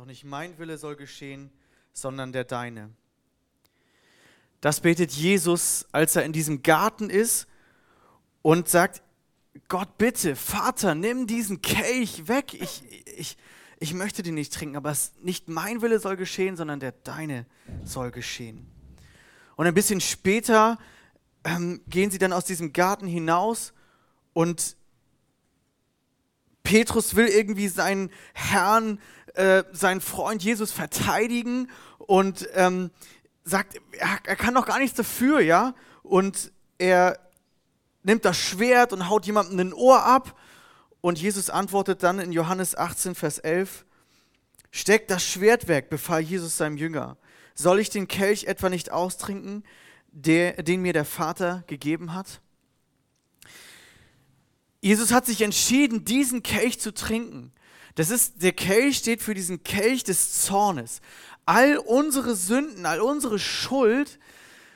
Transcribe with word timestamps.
Doch 0.00 0.06
nicht 0.06 0.24
mein 0.24 0.56
Wille 0.56 0.78
soll 0.78 0.96
geschehen, 0.96 1.50
sondern 1.92 2.32
der 2.32 2.44
deine. 2.44 2.88
Das 4.62 4.80
betet 4.80 5.12
Jesus, 5.12 5.86
als 5.92 6.16
er 6.16 6.24
in 6.24 6.32
diesem 6.32 6.62
Garten 6.62 7.10
ist 7.10 7.46
und 8.40 8.66
sagt, 8.66 9.02
Gott 9.68 9.98
bitte, 9.98 10.36
Vater, 10.36 10.94
nimm 10.94 11.26
diesen 11.26 11.60
Kelch 11.60 12.28
weg. 12.28 12.54
Ich, 12.54 12.82
ich, 13.14 13.36
ich 13.78 13.92
möchte 13.92 14.22
den 14.22 14.36
nicht 14.36 14.54
trinken, 14.54 14.76
aber 14.76 14.90
es, 14.90 15.12
nicht 15.20 15.50
mein 15.50 15.82
Wille 15.82 16.00
soll 16.00 16.16
geschehen, 16.16 16.56
sondern 16.56 16.80
der 16.80 16.92
deine 16.92 17.44
soll 17.84 18.10
geschehen. 18.10 18.66
Und 19.56 19.66
ein 19.66 19.74
bisschen 19.74 20.00
später 20.00 20.78
ähm, 21.44 21.82
gehen 21.88 22.10
sie 22.10 22.16
dann 22.16 22.32
aus 22.32 22.46
diesem 22.46 22.72
Garten 22.72 23.06
hinaus 23.06 23.74
und 24.32 24.78
Petrus 26.62 27.16
will 27.16 27.26
irgendwie 27.26 27.68
seinen 27.68 28.10
Herrn, 28.34 29.00
äh, 29.34 29.64
seinen 29.72 30.00
Freund 30.00 30.42
Jesus 30.42 30.72
verteidigen 30.72 31.68
und 31.98 32.48
ähm, 32.54 32.90
sagt, 33.44 33.80
er, 33.92 34.18
er 34.24 34.36
kann 34.36 34.54
doch 34.54 34.66
gar 34.66 34.78
nichts 34.78 34.96
dafür, 34.96 35.40
ja? 35.40 35.74
Und 36.02 36.52
er 36.78 37.18
nimmt 38.02 38.24
das 38.24 38.38
Schwert 38.38 38.92
und 38.92 39.08
haut 39.08 39.26
jemandem 39.26 39.58
ein 39.58 39.74
Ohr 39.74 40.04
ab. 40.04 40.36
Und 41.00 41.20
Jesus 41.20 41.50
antwortet 41.50 42.02
dann 42.02 42.18
in 42.18 42.32
Johannes 42.32 42.76
18, 42.76 43.14
Vers 43.14 43.38
11, 43.38 43.84
Steck 44.70 45.08
das 45.08 45.24
Schwert 45.24 45.66
weg, 45.66 45.90
befahl 45.90 46.20
Jesus 46.20 46.56
seinem 46.56 46.76
Jünger. 46.76 47.16
Soll 47.54 47.80
ich 47.80 47.90
den 47.90 48.06
Kelch 48.06 48.44
etwa 48.44 48.68
nicht 48.68 48.90
austrinken, 48.92 49.64
der, 50.12 50.62
den 50.62 50.82
mir 50.82 50.92
der 50.92 51.04
Vater 51.04 51.64
gegeben 51.66 52.14
hat? 52.14 52.40
Jesus 54.80 55.12
hat 55.12 55.26
sich 55.26 55.42
entschieden, 55.42 56.04
diesen 56.04 56.42
Kelch 56.42 56.80
zu 56.80 56.92
trinken. 56.92 57.52
Das 57.94 58.10
ist, 58.10 58.42
der 58.42 58.52
Kelch 58.52 58.98
steht 58.98 59.22
für 59.22 59.34
diesen 59.34 59.62
Kelch 59.62 60.04
des 60.04 60.42
Zornes. 60.42 61.00
All 61.44 61.76
unsere 61.78 62.34
Sünden, 62.34 62.86
all 62.86 63.00
unsere 63.00 63.38
Schuld 63.38 64.18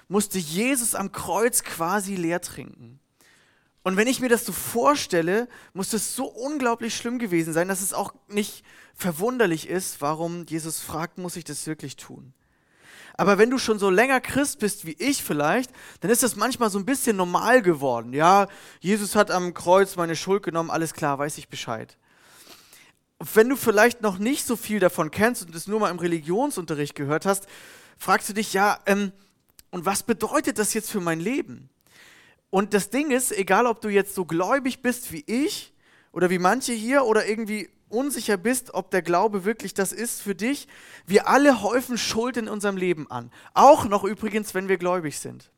musste 0.09 0.39
Jesus 0.39 0.95
am 0.95 1.13
Kreuz 1.13 1.63
quasi 1.63 2.17
leer 2.17 2.41
trinken. 2.41 3.01
Und 3.83 3.97
wenn 3.97 4.09
ich 4.09 4.21
mir 4.21 4.29
das 4.29 4.45
so 4.47 4.53
vorstelle, 4.53 5.49
muss 5.75 5.91
das 5.91 6.17
so 6.17 6.25
unglaublich 6.25 6.97
schlimm 6.97 7.19
gewesen 7.19 7.53
sein, 7.53 7.69
dass 7.69 7.83
es 7.83 7.93
auch 7.93 8.15
nicht 8.29 8.65
verwunderlich 8.95 9.69
ist, 9.69 10.01
warum 10.01 10.47
Jesus 10.47 10.81
fragt, 10.81 11.19
muss 11.19 11.37
ich 11.37 11.45
das 11.45 11.67
wirklich 11.67 11.97
tun? 11.97 12.33
Aber 13.17 13.39
wenn 13.39 13.51
du 13.51 13.59
schon 13.59 13.79
so 13.79 13.91
länger 13.91 14.21
Christ 14.21 14.59
bist 14.59 14.87
wie 14.87 14.97
ich 14.99 15.23
vielleicht, 15.23 15.71
dann 16.01 16.11
ist 16.11 16.23
das 16.23 16.35
manchmal 16.35 16.71
so 16.71 16.79
ein 16.79 16.85
bisschen 16.85 17.17
normal 17.17 17.63
geworden. 17.63 18.13
Ja, 18.13 18.49
Jesus 18.81 19.15
hat 19.15 19.31
am 19.31 19.55
Kreuz 19.55 19.97
meine 19.97 20.17
Schuld 20.17 20.43
genommen, 20.43 20.71
alles 20.71 20.95
klar, 20.95 21.19
weiß 21.19 21.39
ich 21.39 21.49
Bescheid. 21.49 21.97
wenn 23.33 23.49
du 23.49 23.57
vielleicht 23.57 24.03
noch 24.03 24.19
nicht 24.19 24.45
so 24.45 24.57
viel 24.57 24.81
davon 24.81 25.11
kennst 25.11 25.47
und 25.47 25.55
es 25.55 25.69
nur 25.69 25.81
mal 25.81 25.91
im 25.91 25.99
Religionsunterricht 25.99 26.95
gehört 26.95 27.25
hast, 27.25 27.47
fragst 27.97 28.29
du 28.29 28.33
dich, 28.33 28.53
ja, 28.53 28.79
ähm, 28.87 29.13
und 29.71 29.87
was 29.87 30.03
bedeutet 30.03 30.59
das 30.59 30.75
jetzt 30.75 30.91
für 30.91 31.01
mein 31.01 31.21
Leben? 31.21 31.71
Und 32.51 32.75
das 32.75 32.91
Ding 32.91 33.11
ist, 33.11 33.33
egal 33.33 33.67
ob 33.67 33.81
du 33.81 33.89
jetzt 33.89 34.15
so 34.15 34.25
gläubig 34.25 34.83
bist 34.83 35.11
wie 35.13 35.25
ich 35.27 35.73
oder 36.13 36.31
wie 36.31 36.39
manche 36.39 36.73
hier 36.73 37.05
oder 37.05 37.27
irgendwie 37.27 37.69
unsicher 37.89 38.37
bist, 38.37 38.75
ob 38.75 38.91
der 38.91 39.03
Glaube 39.03 39.45
wirklich 39.45 39.75
das 39.75 39.93
ist 39.93 40.23
für 40.23 40.35
dich, 40.35 40.69
wir 41.07 41.29
alle 41.29 41.63
häufen 41.63 41.99
Schuld 41.99 42.37
in 42.37 42.49
unserem 42.49 42.77
Leben 42.77 43.11
an. 43.11 43.31
Auch 43.55 43.85
noch 43.85 44.05
übrigens, 44.05 44.55
wenn 44.55 44.69
wir 44.69 44.77
gläubig 44.77 45.19
sind. 45.19 45.51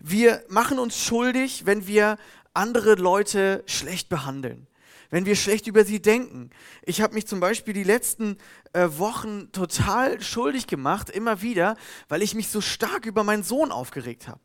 Wir 0.00 0.44
machen 0.48 0.78
uns 0.78 0.98
schuldig, 0.98 1.66
wenn 1.66 1.86
wir 1.86 2.18
andere 2.54 2.94
Leute 2.94 3.62
schlecht 3.66 4.08
behandeln, 4.08 4.66
wenn 5.10 5.26
wir 5.26 5.36
schlecht 5.36 5.66
über 5.66 5.84
sie 5.84 6.02
denken. 6.02 6.50
Ich 6.84 7.00
habe 7.00 7.14
mich 7.14 7.26
zum 7.26 7.40
Beispiel 7.40 7.72
die 7.72 7.84
letzten 7.84 8.36
äh, 8.72 8.88
Wochen 8.96 9.52
total 9.52 10.20
schuldig 10.20 10.66
gemacht, 10.66 11.08
immer 11.08 11.40
wieder, 11.40 11.76
weil 12.08 12.22
ich 12.22 12.34
mich 12.34 12.48
so 12.48 12.60
stark 12.60 13.06
über 13.06 13.24
meinen 13.24 13.44
Sohn 13.44 13.70
aufgeregt 13.70 14.28
habe 14.28 14.40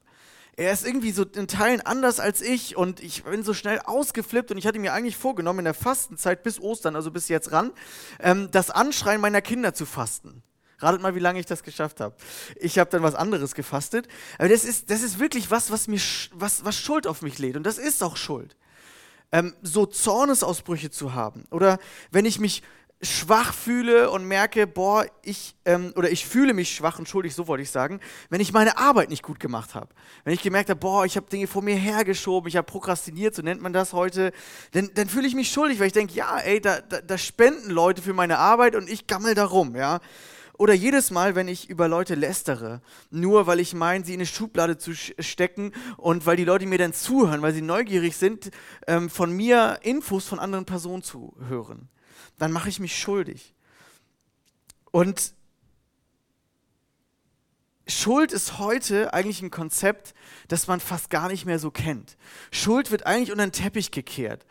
er 0.58 0.72
ist 0.72 0.86
irgendwie 0.86 1.12
so 1.12 1.24
in 1.24 1.48
Teilen 1.48 1.82
anders 1.82 2.20
als 2.20 2.42
ich 2.42 2.76
und 2.76 3.00
ich 3.00 3.24
bin 3.24 3.44
so 3.44 3.54
schnell 3.54 3.80
ausgeflippt 3.80 4.52
und 4.52 4.58
ich 4.58 4.66
hatte 4.66 4.80
mir 4.80 4.92
eigentlich 4.92 5.16
vorgenommen, 5.16 5.60
in 5.60 5.66
der 5.66 5.76
Fastenzeit 5.76 6.42
bis 6.42 6.60
Ostern, 6.60 6.96
also 6.96 7.12
bis 7.12 7.28
jetzt 7.30 7.52
ran, 7.52 7.72
ähm, 8.20 8.50
das 8.52 8.72
Anschreien 8.72 9.22
meiner 9.22 9.42
Kinder 9.42 9.76
zu 9.76 9.86
fasten. 9.86 10.42
Ratet 10.80 11.02
mal, 11.02 11.16
wie 11.16 11.20
lange 11.20 11.40
ich 11.40 11.46
das 11.46 11.64
geschafft 11.64 12.02
habe. 12.02 12.16
Ich 12.56 12.80
habe 12.80 12.90
dann 12.90 13.04
was 13.04 13.16
anderes 13.16 13.56
gefastet. 13.56 14.08
Aber 14.38 14.50
das 14.50 14.64
ist, 14.64 14.92
das 14.92 15.02
ist 15.02 15.20
wirklich 15.20 15.50
was, 15.50 15.72
was 15.72 15.88
mir 15.88 16.00
was, 16.34 16.66
was 16.66 16.76
Schuld 16.76 17.08
auf 17.08 17.24
mich 17.24 17.40
lädt. 17.40 17.56
Und 17.56 17.64
das 17.64 17.80
ist 17.80 18.04
auch 18.04 18.16
Schuld. 18.16 18.56
Ähm, 19.32 19.56
so 19.64 19.86
Zornesausbrüche 19.88 20.92
zu 20.92 21.16
haben. 21.16 21.46
Oder 21.50 21.80
wenn 22.12 22.26
ich 22.26 22.40
mich 22.40 22.62
schwach 23.02 23.54
fühle 23.54 24.10
und 24.10 24.26
merke, 24.26 24.66
boah, 24.66 25.06
ich, 25.22 25.56
ähm, 25.66 25.94
oder 25.96 26.10
ich 26.10 26.26
fühle 26.26 26.54
mich 26.54 26.76
schwach 26.76 26.98
und 26.98 27.08
schuldig, 27.08 27.36
so 27.36 27.48
wollte 27.48 27.62
ich 27.62 27.70
sagen, 27.70 28.00
wenn 28.30 28.42
ich 28.42 28.54
meine 28.54 28.78
Arbeit 28.78 29.10
nicht 29.10 29.22
gut 29.22 29.40
gemacht 29.40 29.76
habe. 29.76 29.90
Wenn 30.24 30.34
ich 30.34 30.42
gemerkt 30.42 30.70
habe, 30.72 30.80
boah, 30.80 31.06
ich 31.06 31.16
habe 31.16 31.30
Dinge 31.30 31.46
vor 31.46 31.62
mir 31.62 31.76
hergeschoben, 31.76 32.48
ich 32.48 32.58
habe 32.58 32.66
prokrastiniert, 32.66 33.36
so 33.36 33.44
nennt 33.44 33.62
man 33.62 33.72
das 33.72 33.94
heute, 33.94 34.32
dann, 34.72 34.90
dann 34.96 35.08
fühle 35.08 35.28
ich 35.28 35.36
mich 35.36 35.52
schuldig, 35.52 35.80
weil 35.80 35.88
ich 35.88 35.94
denke, 35.94 36.16
ja, 36.16 36.40
ey, 36.40 36.60
da, 36.60 36.82
da, 36.82 37.02
da 37.02 37.18
spenden 37.20 37.70
Leute 37.70 38.02
für 38.02 38.14
meine 38.14 38.40
Arbeit 38.40 38.76
und 38.76 38.90
ich 38.90 39.06
gammel 39.06 39.36
da 39.36 39.46
rum, 39.46 39.76
ja. 39.76 40.00
Oder 40.58 40.74
jedes 40.74 41.12
Mal, 41.12 41.36
wenn 41.36 41.48
ich 41.48 41.70
über 41.70 41.88
Leute 41.88 42.16
lästere, 42.16 42.82
nur 43.12 43.46
weil 43.46 43.60
ich 43.60 43.76
meine, 43.76 44.04
sie 44.04 44.16
in 44.16 44.22
eine 44.22 44.26
Schublade 44.26 44.80
zu 44.80 44.96
stecken 44.96 45.72
und 45.98 46.26
weil 46.26 46.36
die 46.36 46.46
Leute 46.46 46.66
mir 46.66 46.80
dann 46.80 46.94
zuhören, 46.94 47.44
weil 47.44 47.54
sie 47.54 47.62
neugierig 47.62 48.18
sind, 48.18 48.50
ähm, 48.88 49.12
von 49.12 49.32
mir 49.32 49.78
Infos 49.84 50.26
von 50.26 50.40
anderen 50.40 50.66
Personen 50.66 51.04
zu 51.04 51.36
hören 51.48 51.90
dann 52.38 52.52
mache 52.52 52.70
ich 52.70 52.80
mich 52.80 52.98
schuldig. 52.98 53.54
Und 54.92 55.34
Schuld 57.88 58.34
ist 58.34 58.58
heute 58.58 59.14
eigentlich 59.14 59.42
ein 59.42 59.52
Konzept, 59.52 60.14
das 60.50 60.68
man 60.68 60.80
fast 60.80 61.10
gar 61.10 61.30
nicht 61.30 61.46
mehr 61.46 61.60
so 61.60 61.72
kennt. 61.72 62.18
Schuld 62.52 62.92
wird 62.92 63.06
eigentlich 63.06 63.32
unter 63.32 63.46
den 63.46 63.54
Teppich 63.54 63.92
gekehrt. 63.92 64.46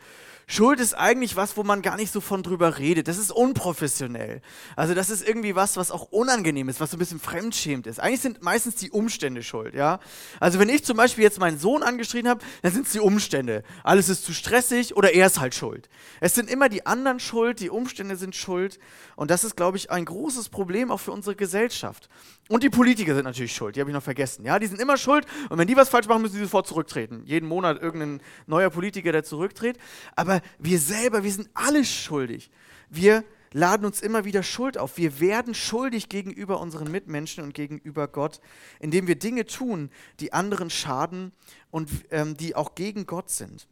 Schuld 0.49 0.79
ist 0.79 0.93
eigentlich 0.93 1.35
was, 1.35 1.57
wo 1.57 1.63
man 1.63 1.81
gar 1.81 1.97
nicht 1.97 2.09
so 2.09 2.21
von 2.21 2.41
drüber 2.41 2.77
redet. 2.77 3.09
Das 3.09 3.17
ist 3.17 3.31
unprofessionell. 3.31 4.41
Also 4.77 4.93
das 4.93 5.09
ist 5.09 5.27
irgendwie 5.27 5.55
was, 5.55 5.75
was 5.75 5.91
auch 5.91 6.03
unangenehm 6.03 6.69
ist, 6.69 6.79
was 6.79 6.91
so 6.91 6.95
ein 6.95 6.99
bisschen 6.99 7.19
fremdschämt 7.19 7.85
ist. 7.85 7.99
Eigentlich 7.99 8.21
sind 8.21 8.41
meistens 8.41 8.75
die 8.75 8.89
Umstände 8.89 9.43
schuld, 9.43 9.73
ja. 9.73 9.99
Also 10.39 10.57
wenn 10.59 10.69
ich 10.69 10.85
zum 10.85 10.95
Beispiel 10.95 11.25
jetzt 11.25 11.37
meinen 11.41 11.59
Sohn 11.59 11.83
angeschrien 11.83 12.29
habe, 12.29 12.45
dann 12.61 12.71
sind 12.71 12.85
es 12.85 12.93
die 12.93 13.01
Umstände. 13.01 13.63
Alles 13.83 14.07
ist 14.07 14.23
zu 14.23 14.31
stressig 14.31 14.95
oder 14.95 15.13
er 15.13 15.27
ist 15.27 15.41
halt 15.41 15.53
schuld. 15.53 15.89
Es 16.21 16.33
sind 16.33 16.49
immer 16.49 16.69
die 16.69 16.85
anderen 16.85 17.19
schuld, 17.19 17.59
die 17.59 17.69
Umstände 17.69 18.15
sind 18.15 18.33
schuld. 18.33 18.79
Und 19.17 19.31
das 19.31 19.43
ist, 19.43 19.57
glaube 19.57 19.75
ich, 19.75 19.91
ein 19.91 20.05
großes 20.05 20.47
Problem 20.47 20.91
auch 20.91 21.01
für 21.01 21.11
unsere 21.11 21.35
Gesellschaft. 21.35 22.07
Und 22.49 22.63
die 22.63 22.69
Politiker 22.69 23.13
sind 23.13 23.25
natürlich 23.25 23.53
schuld, 23.53 23.75
die 23.75 23.81
habe 23.81 23.89
ich 23.89 23.93
noch 23.93 24.03
vergessen. 24.03 24.45
Ja, 24.45 24.57
die 24.57 24.67
sind 24.67 24.79
immer 24.79 24.97
schuld 24.97 25.25
und 25.49 25.57
wenn 25.57 25.67
die 25.67 25.75
was 25.75 25.89
falsch 25.89 26.07
machen, 26.07 26.21
müssen 26.21 26.35
sie 26.35 26.43
sofort 26.43 26.67
zurücktreten. 26.67 27.23
Jeden 27.25 27.47
Monat 27.47 27.81
irgendein 27.81 28.21
neuer 28.45 28.69
Politiker, 28.69 29.11
der 29.11 29.23
zurücktritt. 29.23 29.77
Aber 30.15 30.41
wir 30.59 30.79
selber, 30.79 31.23
wir 31.23 31.31
sind 31.31 31.49
alle 31.53 31.83
schuldig. 31.83 32.49
Wir 32.89 33.23
laden 33.53 33.85
uns 33.85 34.01
immer 34.01 34.25
wieder 34.25 34.43
Schuld 34.43 34.77
auf. 34.77 34.97
Wir 34.97 35.19
werden 35.19 35.53
schuldig 35.53 36.09
gegenüber 36.09 36.59
unseren 36.59 36.91
Mitmenschen 36.91 37.43
und 37.43 37.53
gegenüber 37.53 38.07
Gott, 38.07 38.39
indem 38.79 39.07
wir 39.07 39.15
Dinge 39.15 39.45
tun, 39.45 39.89
die 40.19 40.33
anderen 40.33 40.69
schaden 40.69 41.33
und 41.71 41.89
ähm, 42.11 42.37
die 42.37 42.55
auch 42.55 42.75
gegen 42.75 43.05
Gott 43.05 43.29
sind. 43.29 43.67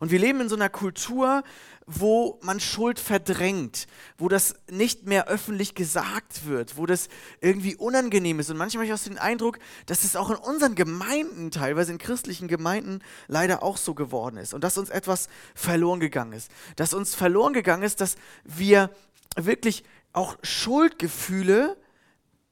Und 0.00 0.10
wir 0.10 0.18
leben 0.18 0.40
in 0.40 0.48
so 0.48 0.56
einer 0.56 0.68
Kultur, 0.68 1.42
wo 1.86 2.38
man 2.42 2.60
Schuld 2.60 3.00
verdrängt, 3.00 3.86
wo 4.18 4.28
das 4.28 4.54
nicht 4.70 5.06
mehr 5.06 5.26
öffentlich 5.28 5.74
gesagt 5.74 6.46
wird, 6.46 6.76
wo 6.76 6.86
das 6.86 7.08
irgendwie 7.40 7.76
unangenehm 7.76 8.40
ist. 8.40 8.50
Und 8.50 8.56
manchmal 8.56 8.86
habe 8.86 8.94
ich 8.94 9.00
auch 9.00 9.04
den 9.04 9.18
Eindruck, 9.18 9.58
dass 9.86 10.04
es 10.04 10.16
auch 10.16 10.30
in 10.30 10.36
unseren 10.36 10.74
Gemeinden, 10.74 11.50
teilweise 11.50 11.92
in 11.92 11.98
christlichen 11.98 12.48
Gemeinden, 12.48 13.00
leider 13.28 13.62
auch 13.62 13.76
so 13.76 13.94
geworden 13.94 14.36
ist. 14.36 14.54
Und 14.54 14.64
dass 14.64 14.78
uns 14.78 14.90
etwas 14.90 15.28
verloren 15.54 16.00
gegangen 16.00 16.32
ist. 16.32 16.50
Dass 16.76 16.94
uns 16.94 17.14
verloren 17.14 17.52
gegangen 17.52 17.82
ist, 17.82 18.00
dass 18.00 18.16
wir 18.44 18.90
wirklich 19.36 19.84
auch 20.12 20.36
Schuldgefühle 20.42 21.76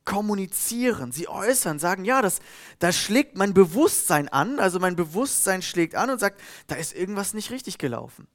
kommunizieren, 0.04 1.12
sie 1.12 1.28
äußern, 1.28 1.78
sagen, 1.78 2.04
ja, 2.04 2.22
das, 2.22 2.40
das 2.78 2.96
schlägt 2.96 3.36
mein 3.36 3.54
Bewusstsein 3.54 4.28
an, 4.28 4.58
also 4.58 4.80
mein 4.80 4.96
Bewusstsein 4.96 5.62
schlägt 5.62 5.94
an 5.94 6.10
und 6.10 6.18
sagt, 6.18 6.40
da 6.66 6.76
ist 6.76 6.94
irgendwas 6.94 7.34
nicht 7.34 7.50
richtig 7.50 7.78
gelaufen. 7.78 8.26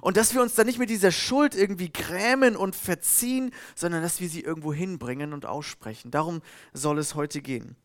Und 0.00 0.16
dass 0.16 0.34
wir 0.34 0.42
uns 0.42 0.54
dann 0.54 0.66
nicht 0.66 0.78
mit 0.78 0.90
dieser 0.90 1.12
Schuld 1.12 1.54
irgendwie 1.54 1.92
grämen 1.92 2.56
und 2.56 2.76
verziehen, 2.76 3.52
sondern 3.74 4.02
dass 4.02 4.20
wir 4.20 4.28
sie 4.28 4.40
irgendwo 4.40 4.72
hinbringen 4.72 5.32
und 5.32 5.46
aussprechen. 5.46 6.10
Darum 6.10 6.42
soll 6.72 6.98
es 6.98 7.14
heute 7.14 7.40
gehen. 7.40 7.76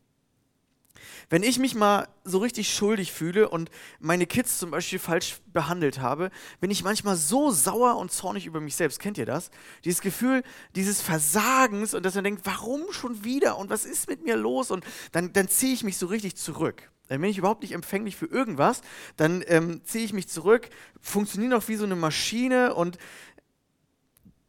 Wenn 1.28 1.42
ich 1.42 1.58
mich 1.58 1.74
mal 1.74 2.08
so 2.24 2.38
richtig 2.38 2.72
schuldig 2.72 3.12
fühle 3.12 3.48
und 3.48 3.70
meine 3.98 4.26
Kids 4.26 4.58
zum 4.58 4.70
Beispiel 4.70 4.98
falsch 4.98 5.40
behandelt 5.52 6.00
habe, 6.00 6.30
bin 6.60 6.70
ich 6.70 6.84
manchmal 6.84 7.16
so 7.16 7.50
sauer 7.50 7.96
und 7.96 8.12
zornig 8.12 8.46
über 8.46 8.60
mich 8.60 8.76
selbst. 8.76 9.00
Kennt 9.00 9.18
ihr 9.18 9.26
das? 9.26 9.50
Dieses 9.84 10.00
Gefühl 10.00 10.42
dieses 10.74 11.00
Versagens 11.00 11.94
und 11.94 12.04
dass 12.04 12.14
man 12.14 12.24
denkt, 12.24 12.42
warum 12.44 12.92
schon 12.92 13.24
wieder 13.24 13.58
und 13.58 13.70
was 13.70 13.84
ist 13.84 14.08
mit 14.08 14.24
mir 14.24 14.36
los? 14.36 14.70
Und 14.70 14.84
dann, 15.12 15.32
dann 15.32 15.48
ziehe 15.48 15.72
ich 15.72 15.84
mich 15.84 15.96
so 15.96 16.06
richtig 16.06 16.36
zurück. 16.36 16.90
Dann 17.08 17.20
bin 17.20 17.30
ich 17.30 17.38
überhaupt 17.38 17.62
nicht 17.62 17.72
empfänglich 17.72 18.16
für 18.16 18.26
irgendwas. 18.26 18.82
Dann 19.16 19.42
ähm, 19.48 19.82
ziehe 19.84 20.04
ich 20.04 20.12
mich 20.12 20.28
zurück, 20.28 20.70
funktioniere 21.00 21.50
noch 21.50 21.68
wie 21.68 21.76
so 21.76 21.84
eine 21.84 21.96
Maschine 21.96 22.74
und 22.74 22.98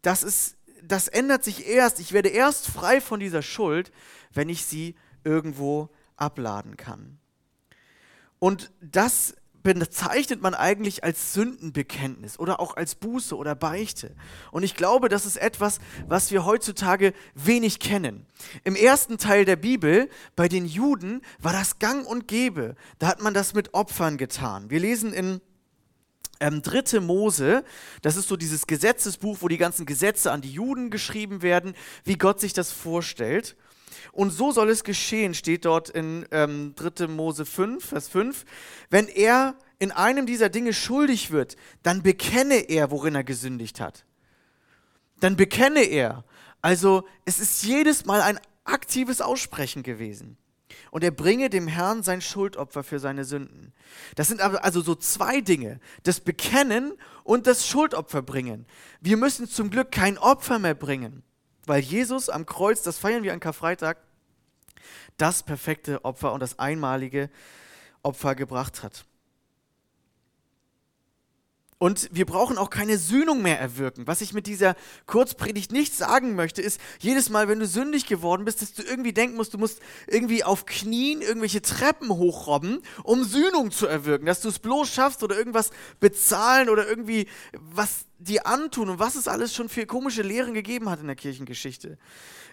das 0.04 0.24
ist 0.24 0.58
das 0.84 1.08
ändert 1.08 1.44
sich 1.44 1.68
erst, 1.68 2.00
ich 2.00 2.12
werde 2.12 2.30
erst 2.30 2.68
frei 2.68 3.02
von 3.02 3.20
dieser 3.20 3.42
Schuld, 3.42 3.92
wenn 4.34 4.50
ich 4.50 4.66
sie 4.66 4.96
irgendwo 5.24 5.90
abladen 6.22 6.78
kann. 6.78 7.18
Und 8.40 8.72
das 8.82 9.36
bezeichnet 9.64 10.42
man 10.42 10.54
eigentlich 10.54 11.04
als 11.04 11.34
Sündenbekenntnis 11.34 12.40
oder 12.40 12.60
auch 12.60 12.76
als 12.76 12.96
Buße 12.96 13.36
oder 13.36 13.56
Beichte. 13.56 14.16
Und 14.52 14.64
ich 14.64 14.76
glaube, 14.76 15.10
das 15.10 15.26
ist 15.26 15.38
etwas, 15.38 15.80
was 16.08 16.32
wir 16.32 16.46
heutzutage 16.46 17.14
wenig 17.36 17.80
kennen. 17.80 18.26
Im 18.64 18.76
ersten 18.76 19.18
Teil 19.18 19.46
der 19.46 19.56
Bibel, 19.56 20.10
bei 20.36 20.48
den 20.48 20.66
Juden, 20.66 21.22
war 21.40 21.54
das 21.54 21.80
gang 21.80 22.08
und 22.08 22.28
gäbe. 22.28 22.76
Da 23.00 23.08
hat 23.08 23.22
man 23.22 23.34
das 23.34 23.54
mit 23.54 23.74
Opfern 23.74 24.18
getan. 24.18 24.70
Wir 24.70 24.80
lesen 24.80 25.14
in 25.14 25.42
ähm, 26.40 26.64
dritte 26.64 27.02
Mose, 27.02 27.64
das 28.02 28.18
ist 28.18 28.28
so 28.28 28.36
dieses 28.36 28.66
Gesetzesbuch, 28.66 29.38
wo 29.42 29.48
die 29.48 29.60
ganzen 29.60 29.86
Gesetze 29.86 30.32
an 30.32 30.42
die 30.42 30.52
Juden 30.52 30.90
geschrieben 30.90 31.44
werden, 31.44 31.76
wie 32.04 32.18
Gott 32.18 32.40
sich 32.40 32.54
das 32.54 32.72
vorstellt. 32.72 33.56
Und 34.12 34.32
so 34.32 34.52
soll 34.52 34.70
es 34.70 34.84
geschehen, 34.84 35.34
steht 35.34 35.66
dort 35.66 35.90
in 35.90 36.26
ähm, 36.32 36.74
3. 36.76 37.08
Mose 37.08 37.46
5, 37.46 37.86
Vers 37.86 38.10
5. 38.10 38.46
Wenn 38.90 39.08
er 39.08 39.56
in 39.80 39.92
einem 39.92 40.26
dieser 40.26 40.50
Dinge 40.50 40.74
schuldig 40.74 41.32
wird, 41.32 41.56
dann 41.82 42.04
bekenne 42.04 42.70
er, 42.70 42.92
worin 42.92 43.16
er 43.16 43.24
gesündigt 43.24 43.80
hat. 43.80 44.06
Dann 45.22 45.38
bekenne 45.38 45.84
er. 45.84 46.26
Also 46.62 47.08
es 47.26 47.40
ist 47.40 47.64
jedes 47.64 48.06
Mal 48.06 48.22
ein 48.22 48.40
aktives 48.66 49.22
Aussprechen 49.22 49.82
gewesen. 49.82 50.38
Und 50.90 51.04
er 51.04 51.12
bringe 51.12 51.50
dem 51.50 51.68
Herrn 51.68 52.04
sein 52.04 52.22
Schuldopfer 52.22 52.84
für 52.84 53.00
seine 53.00 53.24
Sünden. 53.24 53.74
Das 54.16 54.28
sind 54.28 54.42
also 54.42 54.82
so 54.82 54.96
zwei 54.96 55.42
Dinge, 55.42 55.80
das 56.04 56.20
Bekennen 56.20 56.94
und 57.24 57.48
das 57.48 57.68
Schuldopfer 57.68 58.22
bringen. 58.22 58.66
Wir 59.00 59.18
müssen 59.18 59.48
zum 59.48 59.70
Glück 59.70 59.92
kein 59.92 60.18
Opfer 60.18 60.60
mehr 60.60 60.76
bringen 60.76 61.24
weil 61.72 61.84
Jesus 61.84 62.28
am 62.28 62.46
Kreuz, 62.46 62.82
das 62.82 62.98
feiern 62.98 63.24
wir 63.24 63.32
an 63.32 63.40
Karfreitag, 63.40 63.98
das 65.16 65.42
perfekte 65.42 66.04
Opfer 66.04 66.34
und 66.34 66.42
das 66.42 66.60
einmalige 66.60 67.30
Opfer 68.04 68.36
gebracht 68.36 68.84
hat. 68.84 69.06
Und 71.78 72.10
wir 72.12 72.26
brauchen 72.26 72.58
auch 72.58 72.70
keine 72.70 72.98
Sühnung 72.98 73.42
mehr 73.42 73.58
erwirken. 73.58 74.06
Was 74.06 74.20
ich 74.20 74.34
mit 74.34 74.48
dieser 74.48 74.76
Kurzpredigt 75.06 75.72
nicht 75.72 75.96
sagen 75.96 76.36
möchte, 76.36 76.62
ist, 76.62 76.82
jedes 77.00 77.30
Mal, 77.30 77.48
wenn 77.48 77.60
du 77.60 77.66
sündig 77.66 78.06
geworden 78.06 78.44
bist, 78.44 78.62
dass 78.62 78.74
du 78.74 78.84
irgendwie 78.84 79.14
denken 79.14 79.38
musst, 79.38 79.54
du 79.54 79.58
musst 79.58 79.80
irgendwie 80.08 80.44
auf 80.44 80.66
Knien 80.66 81.22
irgendwelche 81.22 81.62
Treppen 81.62 82.10
hochrobben, 82.10 82.82
um 83.04 83.24
Sühnung 83.24 83.72
zu 83.72 83.88
erwirken. 83.88 84.26
Dass 84.26 84.42
du 84.42 84.50
es 84.50 84.60
bloß 84.60 84.90
schaffst 84.90 85.24
oder 85.24 85.38
irgendwas 85.38 85.72
bezahlen 86.02 86.68
oder 86.68 86.86
irgendwie 86.86 87.28
was 87.54 88.08
dir 88.28 88.46
antun 88.48 88.90
und 88.90 89.00
was 89.00 89.16
es 89.16 89.28
alles 89.28 89.54
schon 89.54 89.70
für 89.70 89.86
komische 89.86 90.22
Lehren 90.22 90.54
gegeben 90.54 90.90
hat 90.90 91.00
in 91.00 91.08
der 91.08 91.16
Kirchengeschichte. 91.16 91.98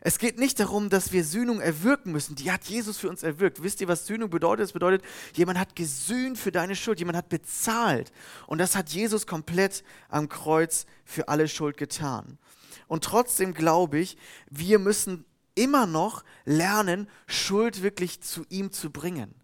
Es 0.00 0.18
geht 0.18 0.38
nicht 0.38 0.60
darum, 0.60 0.90
dass 0.90 1.12
wir 1.12 1.24
Sühnung 1.24 1.60
erwirken 1.60 2.12
müssen. 2.12 2.36
Die 2.36 2.50
hat 2.50 2.64
Jesus 2.64 2.98
für 2.98 3.08
uns 3.08 3.22
erwirkt. 3.22 3.62
Wisst 3.62 3.80
ihr, 3.80 3.88
was 3.88 4.06
Sühnung 4.06 4.30
bedeutet? 4.30 4.66
Es 4.66 4.72
bedeutet, 4.72 5.02
jemand 5.34 5.58
hat 5.58 5.76
gesühnt 5.76 6.38
für 6.38 6.52
deine 6.52 6.76
Schuld, 6.76 6.98
jemand 6.98 7.18
hat 7.18 7.28
bezahlt. 7.28 8.12
Und 8.46 8.58
das 8.58 8.76
hat 8.76 8.90
Jesus 8.90 9.26
komplett 9.26 9.82
am 10.08 10.28
Kreuz 10.28 10.86
für 11.04 11.28
alle 11.28 11.48
Schuld 11.48 11.76
getan. 11.76 12.38
Und 12.86 13.04
trotzdem 13.04 13.54
glaube 13.54 13.98
ich, 13.98 14.16
wir 14.50 14.78
müssen 14.78 15.24
immer 15.54 15.86
noch 15.86 16.24
lernen, 16.44 17.08
Schuld 17.26 17.82
wirklich 17.82 18.20
zu 18.20 18.46
ihm 18.48 18.70
zu 18.72 18.90
bringen. 18.90 19.34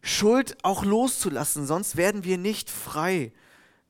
Schuld 0.00 0.56
auch 0.62 0.84
loszulassen, 0.84 1.66
sonst 1.66 1.96
werden 1.96 2.22
wir 2.22 2.38
nicht 2.38 2.70
frei 2.70 3.32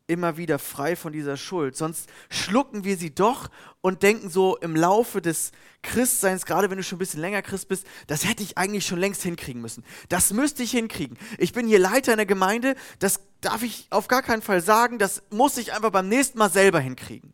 immer 0.08 0.36
wieder 0.36 0.58
frei 0.58 0.94
von 0.96 1.12
dieser 1.12 1.36
Schuld. 1.36 1.76
Sonst 1.76 2.08
schlucken 2.30 2.84
wir 2.84 2.96
sie 2.96 3.14
doch 3.14 3.48
und 3.80 4.02
denken 4.02 4.30
so 4.30 4.56
im 4.56 4.76
Laufe 4.76 5.20
des 5.20 5.52
Christseins, 5.82 6.46
gerade 6.46 6.70
wenn 6.70 6.78
du 6.78 6.84
schon 6.84 6.96
ein 6.96 7.00
bisschen 7.00 7.20
länger 7.20 7.42
Christ 7.42 7.68
bist, 7.68 7.86
das 8.06 8.24
hätte 8.24 8.42
ich 8.42 8.56
eigentlich 8.58 8.86
schon 8.86 8.98
längst 8.98 9.22
hinkriegen 9.22 9.60
müssen. 9.60 9.84
Das 10.08 10.32
müsste 10.32 10.62
ich 10.62 10.70
hinkriegen. 10.70 11.18
Ich 11.38 11.52
bin 11.52 11.66
hier 11.66 11.78
Leiter 11.78 12.12
in 12.12 12.18
der 12.18 12.26
Gemeinde, 12.26 12.76
das 12.98 13.20
darf 13.40 13.62
ich 13.62 13.86
auf 13.90 14.08
gar 14.08 14.22
keinen 14.22 14.42
Fall 14.42 14.60
sagen, 14.60 14.98
das 14.98 15.22
muss 15.30 15.56
ich 15.58 15.72
einfach 15.72 15.90
beim 15.90 16.08
nächsten 16.08 16.38
Mal 16.38 16.50
selber 16.50 16.80
hinkriegen. 16.80 17.32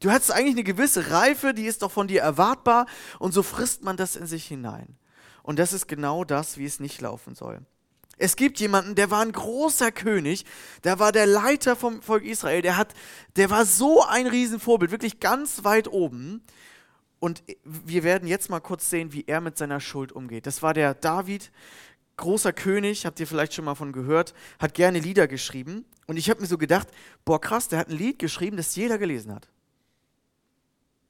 Du 0.00 0.10
hast 0.10 0.32
eigentlich 0.32 0.54
eine 0.54 0.64
gewisse 0.64 1.12
Reife, 1.12 1.54
die 1.54 1.66
ist 1.66 1.82
doch 1.82 1.92
von 1.92 2.08
dir 2.08 2.22
erwartbar 2.22 2.86
und 3.20 3.32
so 3.32 3.44
frisst 3.44 3.84
man 3.84 3.96
das 3.96 4.16
in 4.16 4.26
sich 4.26 4.46
hinein. 4.46 4.96
Und 5.44 5.58
das 5.58 5.72
ist 5.72 5.86
genau 5.86 6.24
das, 6.24 6.58
wie 6.58 6.66
es 6.66 6.80
nicht 6.80 7.00
laufen 7.00 7.34
soll. 7.34 7.60
Es 8.22 8.36
gibt 8.36 8.60
jemanden, 8.60 8.94
der 8.94 9.10
war 9.10 9.20
ein 9.20 9.32
großer 9.32 9.90
König, 9.90 10.44
der 10.84 11.00
war 11.00 11.10
der 11.10 11.26
Leiter 11.26 11.74
vom 11.74 12.00
Volk 12.02 12.22
Israel, 12.22 12.62
der, 12.62 12.76
hat, 12.76 12.94
der 13.34 13.50
war 13.50 13.66
so 13.66 14.04
ein 14.04 14.28
Riesenvorbild, 14.28 14.92
wirklich 14.92 15.18
ganz 15.18 15.64
weit 15.64 15.88
oben. 15.88 16.40
Und 17.18 17.42
wir 17.64 18.04
werden 18.04 18.28
jetzt 18.28 18.48
mal 18.48 18.60
kurz 18.60 18.88
sehen, 18.88 19.12
wie 19.12 19.24
er 19.26 19.40
mit 19.40 19.58
seiner 19.58 19.80
Schuld 19.80 20.12
umgeht. 20.12 20.46
Das 20.46 20.62
war 20.62 20.72
der 20.72 20.94
David, 20.94 21.50
großer 22.16 22.52
König, 22.52 23.06
habt 23.06 23.18
ihr 23.18 23.26
vielleicht 23.26 23.54
schon 23.54 23.64
mal 23.64 23.74
von 23.74 23.90
gehört, 23.92 24.34
hat 24.60 24.74
gerne 24.74 25.00
Lieder 25.00 25.26
geschrieben. 25.26 25.84
Und 26.06 26.16
ich 26.16 26.30
habe 26.30 26.42
mir 26.42 26.46
so 26.46 26.58
gedacht, 26.58 26.86
boah 27.24 27.40
krass, 27.40 27.66
der 27.66 27.80
hat 27.80 27.88
ein 27.88 27.98
Lied 27.98 28.20
geschrieben, 28.20 28.56
das 28.56 28.76
jeder 28.76 28.98
gelesen 28.98 29.34
hat. 29.34 29.48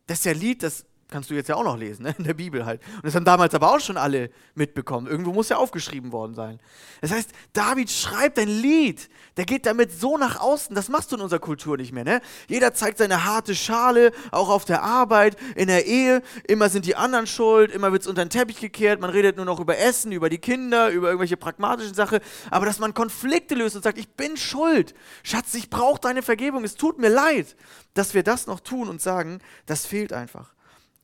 Das 0.07 0.21
ist 0.21 0.25
ja 0.25 0.33
ein 0.33 0.41
Lied, 0.41 0.63
das 0.63 0.87
kannst 1.13 1.31
du 1.31 1.35
jetzt 1.35 1.49
ja 1.49 1.57
auch 1.57 1.63
noch 1.63 1.77
lesen, 1.77 2.05
ne? 2.05 2.15
in 2.19 2.25
der 2.25 2.35
Bibel 2.35 2.67
halt. 2.67 2.81
Und 2.97 3.05
das 3.05 3.15
haben 3.15 3.25
damals 3.25 3.55
aber 3.55 3.73
auch 3.73 3.81
schon 3.81 3.97
alle 3.97 4.31
mitbekommen. 4.55 5.07
Irgendwo 5.07 5.33
muss 5.33 5.51
ja 5.51 5.59
aufgeschrieben 5.59 6.11
worden 6.11 6.35
sein. 6.35 6.59
Das 7.01 7.13
heißt, 7.13 7.31
David 7.53 7.91
schreibt 7.91 8.39
ein 8.39 8.49
Lied, 8.49 9.09
der 9.37 9.45
geht 9.45 9.67
damit 9.67 9.93
so 9.93 10.19
nach 10.19 10.41
außen, 10.41 10.75
das 10.75 10.89
machst 10.89 11.13
du 11.13 11.17
in 11.17 11.23
unserer 11.23 11.39
Kultur 11.39 11.77
nicht 11.77 11.93
mehr. 11.93 12.05
Ne? 12.05 12.21
Jeder 12.49 12.75
zeigt 12.75 12.99
seine 12.99 13.25
harte 13.25 13.55
Schale, 13.55 14.13
auch 14.31 14.49
auf 14.49 14.65
der 14.65 14.83
Arbeit, 14.83 15.37
in 15.55 15.69
der 15.69 15.87
Ehe. 15.87 16.23
Immer 16.49 16.69
sind 16.69 16.87
die 16.87 16.97
anderen 16.97 17.27
schuld, 17.27 17.71
immer 17.71 17.93
wird 17.93 18.03
es 18.03 18.09
unter 18.09 18.25
den 18.25 18.31
Teppich 18.31 18.61
gekehrt, 18.61 19.01
man 19.01 19.11
redet 19.11 19.37
nur 19.37 19.45
noch 19.45 19.61
über 19.61 19.79
Essen, 19.79 20.13
über 20.13 20.31
die 20.31 20.39
Kinder, 20.39 20.89
über 20.91 21.09
irgendwelche 21.09 21.37
pragmatischen 21.37 21.95
Sachen. 21.95 22.21
Aber 22.51 22.67
dass 22.67 22.79
man 22.79 22.95
Konflikte 22.95 23.55
löst 23.55 23.77
und 23.77 23.83
sagt, 23.83 23.99
ich 23.99 24.09
bin 24.09 24.37
schuld. 24.37 24.95
Schatz, 25.23 25.55
ich 25.55 25.71
brauche 25.71 26.01
deine 26.01 26.23
Vergebung, 26.23 26.65
es 26.65 26.75
tut 26.75 26.99
mir 26.99 27.11
leid. 27.11 27.55
Dass 27.95 28.15
wir 28.15 28.23
das 28.23 28.47
noch 28.47 28.61
tun 28.61 28.89
und 28.89 29.03
sagen, 29.03 29.41
das 29.67 29.85
fehlt 29.85 30.15
einfach. 30.15 30.55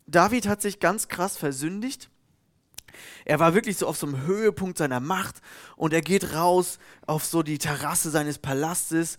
David 0.08 0.48
hat 0.48 0.62
sich 0.62 0.80
ganz 0.80 1.08
krass 1.08 1.36
versündigt. 1.36 2.10
Er 3.26 3.38
war 3.38 3.54
wirklich 3.54 3.76
so 3.76 3.86
auf 3.86 3.98
so 3.98 4.06
einem 4.06 4.22
Höhepunkt 4.22 4.78
seiner 4.78 5.00
Macht 5.00 5.36
und 5.76 5.92
er 5.92 6.00
geht 6.00 6.34
raus 6.34 6.78
auf 7.06 7.26
so 7.26 7.42
die 7.42 7.58
Terrasse 7.58 8.10
seines 8.10 8.38
Palastes 8.38 9.18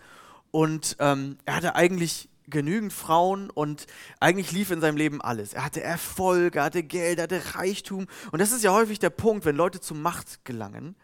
und 0.49 0.97
ähm, 0.99 1.37
er 1.45 1.55
hatte 1.57 1.75
eigentlich 1.75 2.27
genügend 2.47 2.91
Frauen 2.91 3.51
und 3.51 3.85
eigentlich 4.19 4.51
lief 4.51 4.71
in 4.71 4.81
seinem 4.81 4.97
Leben 4.97 5.21
alles. 5.21 5.53
Er 5.53 5.63
hatte 5.63 5.83
Erfolg, 5.83 6.55
er 6.55 6.63
hatte 6.63 6.81
Geld, 6.81 7.19
er 7.19 7.25
hatte 7.25 7.55
Reichtum 7.55 8.07
und 8.31 8.39
das 8.39 8.51
ist 8.51 8.63
ja 8.63 8.73
häufig 8.73 8.97
der 8.97 9.11
Punkt, 9.11 9.45
wenn 9.45 9.55
Leute 9.55 9.79
zu 9.79 9.93
Macht 9.93 10.43
gelangen, 10.43 10.95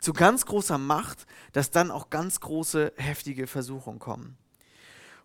zu 0.00 0.14
ganz 0.14 0.46
großer 0.46 0.78
Macht, 0.78 1.26
dass 1.52 1.70
dann 1.70 1.90
auch 1.90 2.08
ganz 2.08 2.40
große, 2.40 2.94
heftige 2.96 3.46
Versuchungen 3.46 3.98
kommen. 3.98 4.38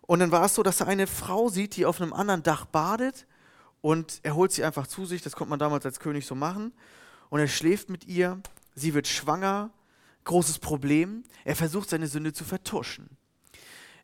Und 0.02 0.18
dann 0.18 0.32
war 0.32 0.44
es 0.44 0.54
so, 0.54 0.62
dass 0.62 0.80
er 0.80 0.88
eine 0.88 1.06
Frau 1.06 1.48
sieht, 1.48 1.76
die 1.76 1.86
auf 1.86 2.02
einem 2.02 2.12
anderen 2.12 2.42
Dach 2.42 2.66
badet 2.66 3.26
und 3.82 4.20
er 4.22 4.34
holt 4.36 4.52
sie 4.52 4.64
einfach 4.64 4.86
zu 4.86 5.04
sich, 5.04 5.20
das 5.20 5.34
konnte 5.36 5.50
man 5.50 5.58
damals 5.58 5.84
als 5.84 6.00
König 6.00 6.24
so 6.24 6.34
machen. 6.34 6.72
Und 7.28 7.40
er 7.40 7.48
schläft 7.48 7.90
mit 7.90 8.06
ihr, 8.06 8.40
sie 8.74 8.94
wird 8.94 9.08
schwanger, 9.08 9.70
großes 10.24 10.60
Problem. 10.60 11.24
Er 11.44 11.56
versucht 11.56 11.90
seine 11.90 12.06
Sünde 12.06 12.32
zu 12.32 12.44
vertuschen. 12.44 13.10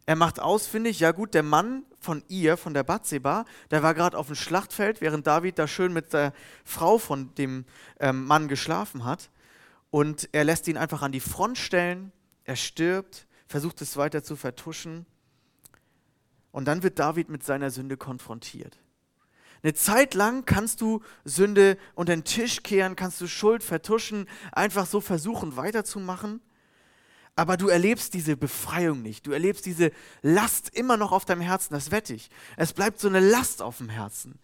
Er 0.05 0.17
macht 0.17 0.41
ausfindig, 0.41 1.01
ja 1.01 1.13
gut, 1.13 1.35
der 1.35 1.43
Mann 1.43 1.85
von 2.01 2.25
ihr, 2.29 2.57
von 2.57 2.75
der 2.75 2.83
Batseba, 2.83 3.45
der 3.71 3.83
war 3.83 3.95
gerade 3.95 4.17
auf 4.17 4.27
dem 4.27 4.37
Schlachtfeld, 4.37 5.01
während 5.01 5.27
David 5.27 5.59
da 5.59 5.69
schön 5.69 5.93
mit 5.93 6.13
der 6.13 6.33
Frau 6.65 6.99
von 6.99 7.35
dem 7.37 7.65
ähm, 8.01 8.25
Mann 8.25 8.49
geschlafen 8.49 9.05
hat. 9.05 9.31
Und 9.91 10.29
er 10.33 10.45
lässt 10.45 10.67
ihn 10.67 10.77
einfach 10.77 11.03
an 11.03 11.13
die 11.13 11.21
Front 11.21 11.59
stellen, 11.59 12.11
er 12.45 12.57
stirbt, 12.57 13.27
versucht 13.47 13.81
es 13.83 13.97
weiter 13.97 14.23
zu 14.23 14.35
vertuschen. 14.35 15.07
Und 16.51 16.65
dann 16.65 16.83
wird 16.83 16.99
David 16.99 17.29
mit 17.29 17.45
seiner 17.45 17.71
Sünde 17.71 17.97
konfrontiert. 17.97 18.79
Eine 19.63 19.75
Zeit 19.75 20.15
lang 20.15 20.45
kannst 20.45 20.81
du 20.81 21.03
Sünde 21.25 21.77
unter 21.95 22.15
den 22.15 22.25
Tisch 22.25 22.63
kehren, 22.63 22.97
kannst 22.97 23.21
du 23.21 23.27
Schuld 23.27 23.65
vertuschen, 23.65 24.27
einfach 24.53 24.87
so 24.87 25.01
versuchen 25.01 25.57
weiterzumachen. 25.57 26.41
Aber 27.35 27.57
du 27.57 27.69
erlebst 27.69 28.15
diese 28.15 28.37
Befreiung 28.37 29.03
nicht. 29.03 29.27
Du 29.27 29.33
erlebst 29.33 29.65
diese 29.67 29.93
Last 30.23 30.71
immer 30.71 30.97
noch 30.97 31.13
auf 31.13 31.25
deinem 31.25 31.41
Herzen, 31.41 31.73
das 31.73 31.91
wette 31.91 32.15
ich. 32.15 32.31
Es 32.57 32.73
bleibt 32.73 32.99
so 32.99 33.09
eine 33.09 33.21
Last 33.21 33.63
auf 33.63 33.79
dem 33.79 33.89
Herzen. 33.89 34.39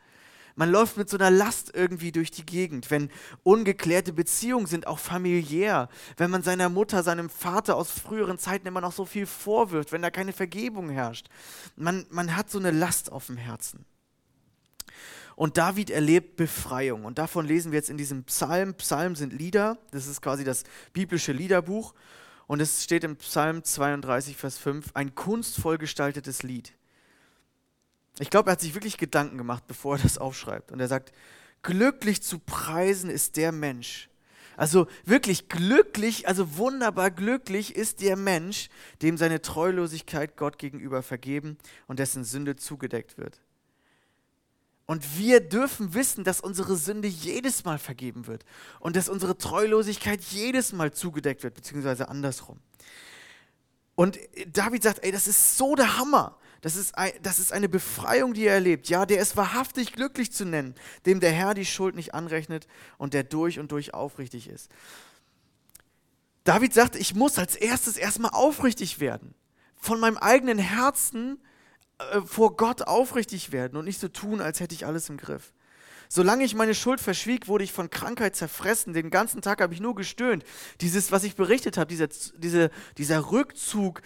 Man 0.56 0.70
läuft 0.70 0.96
mit 0.96 1.10
so 1.10 1.16
einer 1.16 1.30
Last 1.32 1.72
irgendwie 1.74 2.12
durch 2.12 2.30
die 2.30 2.46
Gegend. 2.46 2.90
Wenn 2.90 3.10
ungeklärte 3.42 4.12
Beziehungen 4.12 4.66
sind, 4.66 4.86
auch 4.86 5.00
familiär, 5.00 5.88
wenn 6.16 6.30
man 6.30 6.42
seiner 6.42 6.68
Mutter, 6.68 7.02
seinem 7.02 7.28
Vater 7.28 7.76
aus 7.76 7.90
früheren 7.90 8.38
Zeiten 8.38 8.68
immer 8.68 8.80
noch 8.80 8.92
so 8.92 9.04
viel 9.04 9.26
vorwirft, 9.26 9.90
wenn 9.90 10.02
da 10.02 10.10
keine 10.10 10.32
Vergebung 10.32 10.88
herrscht. 10.90 11.28
Man, 11.74 12.06
man 12.10 12.36
hat 12.36 12.50
so 12.50 12.58
eine 12.58 12.70
Last 12.70 13.10
auf 13.10 13.26
dem 13.26 13.36
Herzen. 13.36 13.84
Und 15.36 15.56
David 15.58 15.90
erlebt 15.90 16.36
Befreiung. 16.36 17.04
Und 17.04 17.18
davon 17.18 17.46
lesen 17.46 17.72
wir 17.72 17.78
jetzt 17.78 17.90
in 17.90 17.96
diesem 17.96 18.24
Psalm. 18.24 18.74
Psalm 18.74 19.16
sind 19.16 19.32
Lieder. 19.32 19.78
Das 19.90 20.06
ist 20.06 20.22
quasi 20.22 20.44
das 20.44 20.64
biblische 20.92 21.32
Liederbuch. 21.32 21.94
Und 22.46 22.60
es 22.60 22.84
steht 22.84 23.04
im 23.04 23.16
Psalm 23.16 23.64
32, 23.64 24.36
Vers 24.36 24.58
5, 24.58 24.90
ein 24.94 25.14
kunstvoll 25.14 25.78
gestaltetes 25.78 26.42
Lied. 26.42 26.74
Ich 28.18 28.30
glaube, 28.30 28.50
er 28.50 28.52
hat 28.52 28.60
sich 28.60 28.74
wirklich 28.74 28.98
Gedanken 28.98 29.38
gemacht, 29.38 29.64
bevor 29.66 29.96
er 29.96 30.02
das 30.02 30.18
aufschreibt. 30.18 30.70
Und 30.70 30.78
er 30.78 30.88
sagt, 30.88 31.12
glücklich 31.62 32.22
zu 32.22 32.38
preisen 32.38 33.10
ist 33.10 33.36
der 33.36 33.50
Mensch. 33.50 34.08
Also 34.56 34.86
wirklich 35.04 35.48
glücklich, 35.48 36.28
also 36.28 36.56
wunderbar 36.58 37.10
glücklich 37.10 37.74
ist 37.74 38.00
der 38.02 38.16
Mensch, 38.16 38.68
dem 39.02 39.16
seine 39.16 39.42
Treulosigkeit 39.42 40.36
Gott 40.36 40.58
gegenüber 40.58 41.02
vergeben 41.02 41.58
und 41.88 41.98
dessen 41.98 42.22
Sünde 42.22 42.54
zugedeckt 42.54 43.18
wird. 43.18 43.40
Und 44.86 45.18
wir 45.18 45.40
dürfen 45.40 45.94
wissen, 45.94 46.24
dass 46.24 46.40
unsere 46.40 46.76
Sünde 46.76 47.08
jedes 47.08 47.64
Mal 47.64 47.78
vergeben 47.78 48.26
wird 48.26 48.44
und 48.80 48.96
dass 48.96 49.08
unsere 49.08 49.38
Treulosigkeit 49.38 50.22
jedes 50.22 50.72
Mal 50.72 50.92
zugedeckt 50.92 51.42
wird, 51.42 51.54
beziehungsweise 51.54 52.08
andersrum. 52.08 52.58
Und 53.94 54.18
David 54.52 54.82
sagt, 54.82 55.02
ey, 55.02 55.12
das 55.12 55.26
ist 55.26 55.56
so 55.56 55.74
der 55.74 55.98
Hammer. 55.98 56.36
Das 56.60 56.76
ist, 56.76 56.96
ein, 56.96 57.12
das 57.22 57.38
ist 57.38 57.52
eine 57.52 57.68
Befreiung, 57.68 58.34
die 58.34 58.46
er 58.46 58.54
erlebt. 58.54 58.88
Ja, 58.88 59.06
der 59.06 59.20
ist 59.20 59.36
wahrhaftig 59.36 59.92
glücklich 59.92 60.32
zu 60.32 60.44
nennen, 60.44 60.74
dem 61.06 61.20
der 61.20 61.30
Herr 61.30 61.54
die 61.54 61.66
Schuld 61.66 61.94
nicht 61.94 62.14
anrechnet 62.14 62.66
und 62.98 63.14
der 63.14 63.22
durch 63.22 63.58
und 63.58 63.70
durch 63.70 63.94
aufrichtig 63.94 64.48
ist. 64.48 64.70
David 66.44 66.74
sagt, 66.74 66.96
ich 66.96 67.14
muss 67.14 67.38
als 67.38 67.56
erstes 67.56 67.96
erstmal 67.96 68.32
aufrichtig 68.32 69.00
werden. 69.00 69.34
Von 69.76 70.00
meinem 70.00 70.18
eigenen 70.18 70.58
Herzen 70.58 71.38
vor 72.24 72.56
Gott 72.56 72.82
aufrichtig 72.82 73.52
werden 73.52 73.76
und 73.76 73.84
nicht 73.84 74.00
so 74.00 74.08
tun, 74.08 74.40
als 74.40 74.60
hätte 74.60 74.74
ich 74.74 74.86
alles 74.86 75.08
im 75.08 75.16
Griff. 75.16 75.52
Solange 76.08 76.44
ich 76.44 76.54
meine 76.54 76.74
Schuld 76.74 77.00
verschwieg, 77.00 77.48
wurde 77.48 77.64
ich 77.64 77.72
von 77.72 77.90
Krankheit 77.90 78.36
zerfressen. 78.36 78.92
Den 78.92 79.10
ganzen 79.10 79.42
Tag 79.42 79.60
habe 79.60 79.74
ich 79.74 79.80
nur 79.80 79.94
gestöhnt. 79.94 80.44
Dieses, 80.80 81.12
was 81.12 81.24
ich 81.24 81.34
berichtet 81.34 81.76
habe, 81.76 81.88
dieser, 81.88 82.08
diese, 82.36 82.70
dieser 82.98 83.32
Rückzug, 83.32 84.02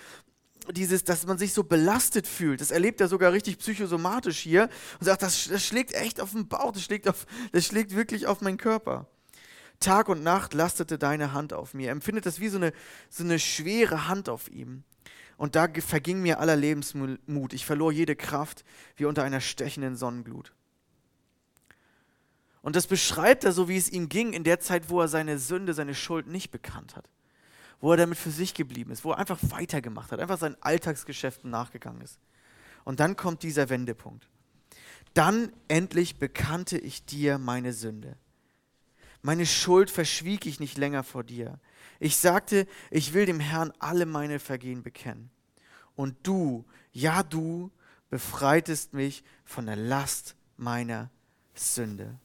dieses, 0.73 1.05
dass 1.05 1.27
man 1.27 1.39
sich 1.39 1.53
so 1.53 1.65
belastet 1.65 2.27
fühlt, 2.27 2.61
das 2.61 2.71
erlebt 2.71 3.01
er 3.01 3.09
sogar 3.09 3.33
richtig 3.33 3.59
psychosomatisch 3.59 4.39
hier 4.39 4.69
und 5.01 5.07
sagt, 5.07 5.23
das, 5.23 5.49
das 5.49 5.65
schlägt 5.65 5.95
echt 5.95 6.21
auf 6.21 6.33
den 6.33 6.49
Bauch, 6.49 6.73
das 6.73 6.83
schlägt, 6.83 7.09
auf, 7.09 7.27
das 7.53 7.67
schlägt 7.67 7.95
wirklich 7.95 8.27
auf 8.27 8.41
meinen 8.41 8.59
Körper. 8.59 9.07
Tag 9.81 10.09
und 10.09 10.23
Nacht 10.23 10.55
lastete 10.55 10.99
deine 10.99 11.33
Hand 11.33 11.53
auf 11.53 11.73
mir. 11.73 11.87
Er 11.87 11.93
empfindet 11.93 12.27
das 12.27 12.41
wie 12.41 12.49
so 12.49 12.57
eine, 12.57 12.73
so 13.09 13.23
eine 13.23 13.39
schwere 13.39 14.09
Hand 14.09 14.29
auf 14.29 14.49
ihm. 14.51 14.83
Und 15.39 15.55
da 15.55 15.69
verging 15.73 16.21
mir 16.21 16.41
aller 16.41 16.57
Lebensmut. 16.57 17.53
Ich 17.53 17.65
verlor 17.65 17.93
jede 17.93 18.17
Kraft 18.17 18.65
wie 18.97 19.07
unter 19.07 19.23
einer 19.23 19.41
stechenden 19.41 19.97
Sonnenglut. 19.97 20.53
Und 22.61 22.75
das 22.75 22.89
beschreibt 22.89 23.45
er 23.45 23.53
so, 23.53 23.69
wie 23.69 23.77
es 23.77 23.89
ihm 23.89 24.09
ging 24.09 24.33
in 24.33 24.43
der 24.43 24.59
Zeit, 24.59 24.91
wo 24.91 25.01
er 25.01 25.09
seine 25.09 25.39
Sünde, 25.39 25.75
seine 25.75 25.95
Schuld 25.95 26.27
nicht 26.27 26.51
bekannt 26.51 26.97
hat. 26.97 27.09
Wo 27.81 27.93
er 27.93 27.97
damit 27.97 28.19
für 28.19 28.33
sich 28.33 28.53
geblieben 28.53 28.91
ist, 28.91 29.05
wo 29.05 29.13
er 29.13 29.19
einfach 29.19 29.39
weitergemacht 29.51 30.11
hat, 30.11 30.19
einfach 30.19 30.39
seinen 30.39 30.57
Alltagsgeschäften 30.61 31.51
nachgegangen 31.51 32.03
ist. 32.03 32.19
Und 32.85 32.99
dann 32.99 33.15
kommt 33.15 33.45
dieser 33.45 33.69
Wendepunkt. 33.69 34.29
Dann 35.15 35.53
endlich 35.69 36.19
bekannte 36.19 36.79
ich 36.79 37.05
dir 37.05 37.39
meine 37.39 37.73
Sünde. 37.73 38.17
Meine 39.23 39.47
Schuld 39.47 39.91
verschwieg 39.91 40.47
ich 40.47 40.61
nicht 40.61 40.79
länger 40.79 41.03
vor 41.03 41.25
dir. 41.25 41.59
Ich 42.01 42.17
sagte, 42.17 42.67
ich 42.91 43.13
will 43.13 43.27
dem 43.27 43.41
Herrn 43.41 43.73
alle 43.79 44.07
meine 44.07 44.39
Vergehen 44.39 44.83
bekennen. 44.83 45.31
Und 45.97 46.15
du, 46.23 46.65
ja 46.93 47.23
du, 47.23 47.71
befreitest 48.11 48.95
mich 48.95 49.25
von 49.45 49.67
der 49.67 49.77
Last 49.77 50.37
meiner 50.57 51.11
Sünde. 51.55 52.19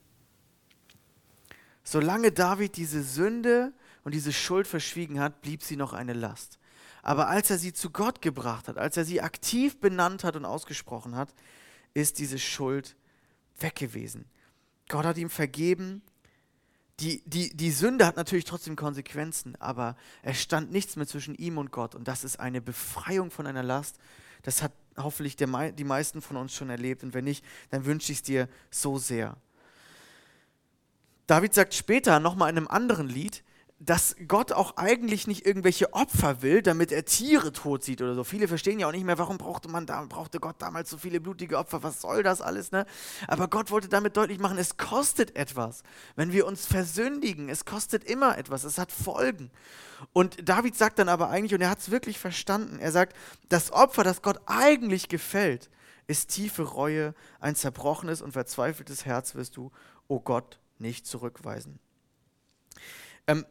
Solange 1.82 2.32
David 2.32 2.76
diese 2.76 3.02
Sünde 3.02 3.72
und 4.04 4.14
diese 4.14 4.32
Schuld 4.32 4.66
verschwiegen 4.66 5.20
hat, 5.20 5.42
blieb 5.42 5.62
sie 5.62 5.76
noch 5.76 5.92
eine 5.92 6.14
Last. 6.14 6.58
Aber 7.02 7.28
als 7.28 7.50
er 7.50 7.58
sie 7.58 7.74
zu 7.74 7.90
Gott 7.90 8.22
gebracht 8.22 8.68
hat, 8.68 8.78
als 8.78 8.96
er 8.96 9.04
sie 9.04 9.20
aktiv 9.20 9.78
benannt 9.78 10.24
hat 10.24 10.36
und 10.36 10.46
ausgesprochen 10.46 11.16
hat, 11.16 11.34
ist 11.92 12.18
diese 12.18 12.38
Schuld 12.38 12.96
weg 13.58 13.74
gewesen. 13.74 14.24
Gott 14.88 15.04
hat 15.04 15.18
ihm 15.18 15.30
vergeben 15.30 16.02
die, 17.00 17.22
die, 17.26 17.56
die 17.56 17.70
Sünde 17.70 18.06
hat 18.06 18.16
natürlich 18.16 18.44
trotzdem 18.44 18.76
Konsequenzen, 18.76 19.56
aber 19.60 19.96
es 20.22 20.40
stand 20.40 20.70
nichts 20.70 20.96
mehr 20.96 21.06
zwischen 21.06 21.34
ihm 21.34 21.58
und 21.58 21.72
Gott. 21.72 21.94
Und 21.94 22.06
das 22.06 22.22
ist 22.22 22.38
eine 22.38 22.60
Befreiung 22.60 23.30
von 23.30 23.46
einer 23.46 23.62
Last. 23.62 23.98
Das 24.42 24.62
hat 24.62 24.72
hoffentlich 24.96 25.36
der, 25.36 25.72
die 25.72 25.84
meisten 25.84 26.22
von 26.22 26.36
uns 26.36 26.54
schon 26.54 26.70
erlebt. 26.70 27.02
Und 27.02 27.14
wenn 27.14 27.24
nicht, 27.24 27.44
dann 27.70 27.84
wünsche 27.84 28.12
ich 28.12 28.18
es 28.18 28.22
dir 28.22 28.48
so 28.70 28.98
sehr. 28.98 29.36
David 31.26 31.54
sagt 31.54 31.74
später 31.74 32.20
nochmal 32.20 32.50
in 32.50 32.58
einem 32.58 32.68
anderen 32.68 33.08
Lied, 33.08 33.42
dass 33.84 34.16
Gott 34.28 34.52
auch 34.52 34.76
eigentlich 34.76 35.26
nicht 35.26 35.44
irgendwelche 35.44 35.92
Opfer 35.92 36.42
will, 36.42 36.62
damit 36.62 36.90
er 36.90 37.04
Tiere 37.04 37.52
tot 37.52 37.84
sieht 37.84 38.00
oder 38.00 38.14
so. 38.14 38.24
Viele 38.24 38.48
verstehen 38.48 38.78
ja 38.78 38.88
auch 38.88 38.92
nicht 38.92 39.04
mehr, 39.04 39.18
warum 39.18 39.36
brauchte 39.36 39.68
man 39.68 39.84
da, 39.84 40.02
brauchte 40.08 40.40
Gott 40.40 40.56
damals 40.60 40.88
so 40.88 40.96
viele 40.96 41.20
blutige 41.20 41.58
Opfer, 41.58 41.82
was 41.82 42.00
soll 42.00 42.22
das 42.22 42.40
alles, 42.40 42.72
ne? 42.72 42.86
Aber 43.28 43.48
Gott 43.48 43.70
wollte 43.70 43.88
damit 43.88 44.16
deutlich 44.16 44.38
machen, 44.38 44.56
es 44.58 44.76
kostet 44.76 45.36
etwas. 45.36 45.82
Wenn 46.16 46.32
wir 46.32 46.46
uns 46.46 46.66
versündigen, 46.66 47.48
es 47.48 47.64
kostet 47.64 48.04
immer 48.04 48.38
etwas, 48.38 48.64
es 48.64 48.78
hat 48.78 48.90
Folgen. 48.90 49.50
Und 50.12 50.48
David 50.48 50.76
sagt 50.76 50.98
dann 50.98 51.08
aber 51.08 51.28
eigentlich, 51.28 51.54
und 51.54 51.60
er 51.60 51.70
hat 51.70 51.80
es 51.80 51.90
wirklich 51.90 52.18
verstanden, 52.18 52.78
er 52.78 52.92
sagt, 52.92 53.14
das 53.48 53.70
Opfer, 53.70 54.02
das 54.02 54.22
Gott 54.22 54.40
eigentlich 54.46 55.08
gefällt, 55.08 55.70
ist 56.06 56.30
tiefe 56.30 56.62
Reue, 56.62 57.14
ein 57.40 57.54
zerbrochenes 57.54 58.22
und 58.22 58.32
verzweifeltes 58.32 59.04
Herz 59.04 59.34
wirst 59.34 59.56
du, 59.56 59.66
o 60.06 60.16
oh 60.16 60.20
Gott, 60.20 60.58
nicht 60.78 61.06
zurückweisen. 61.06 61.78
Ähm, 63.26 63.46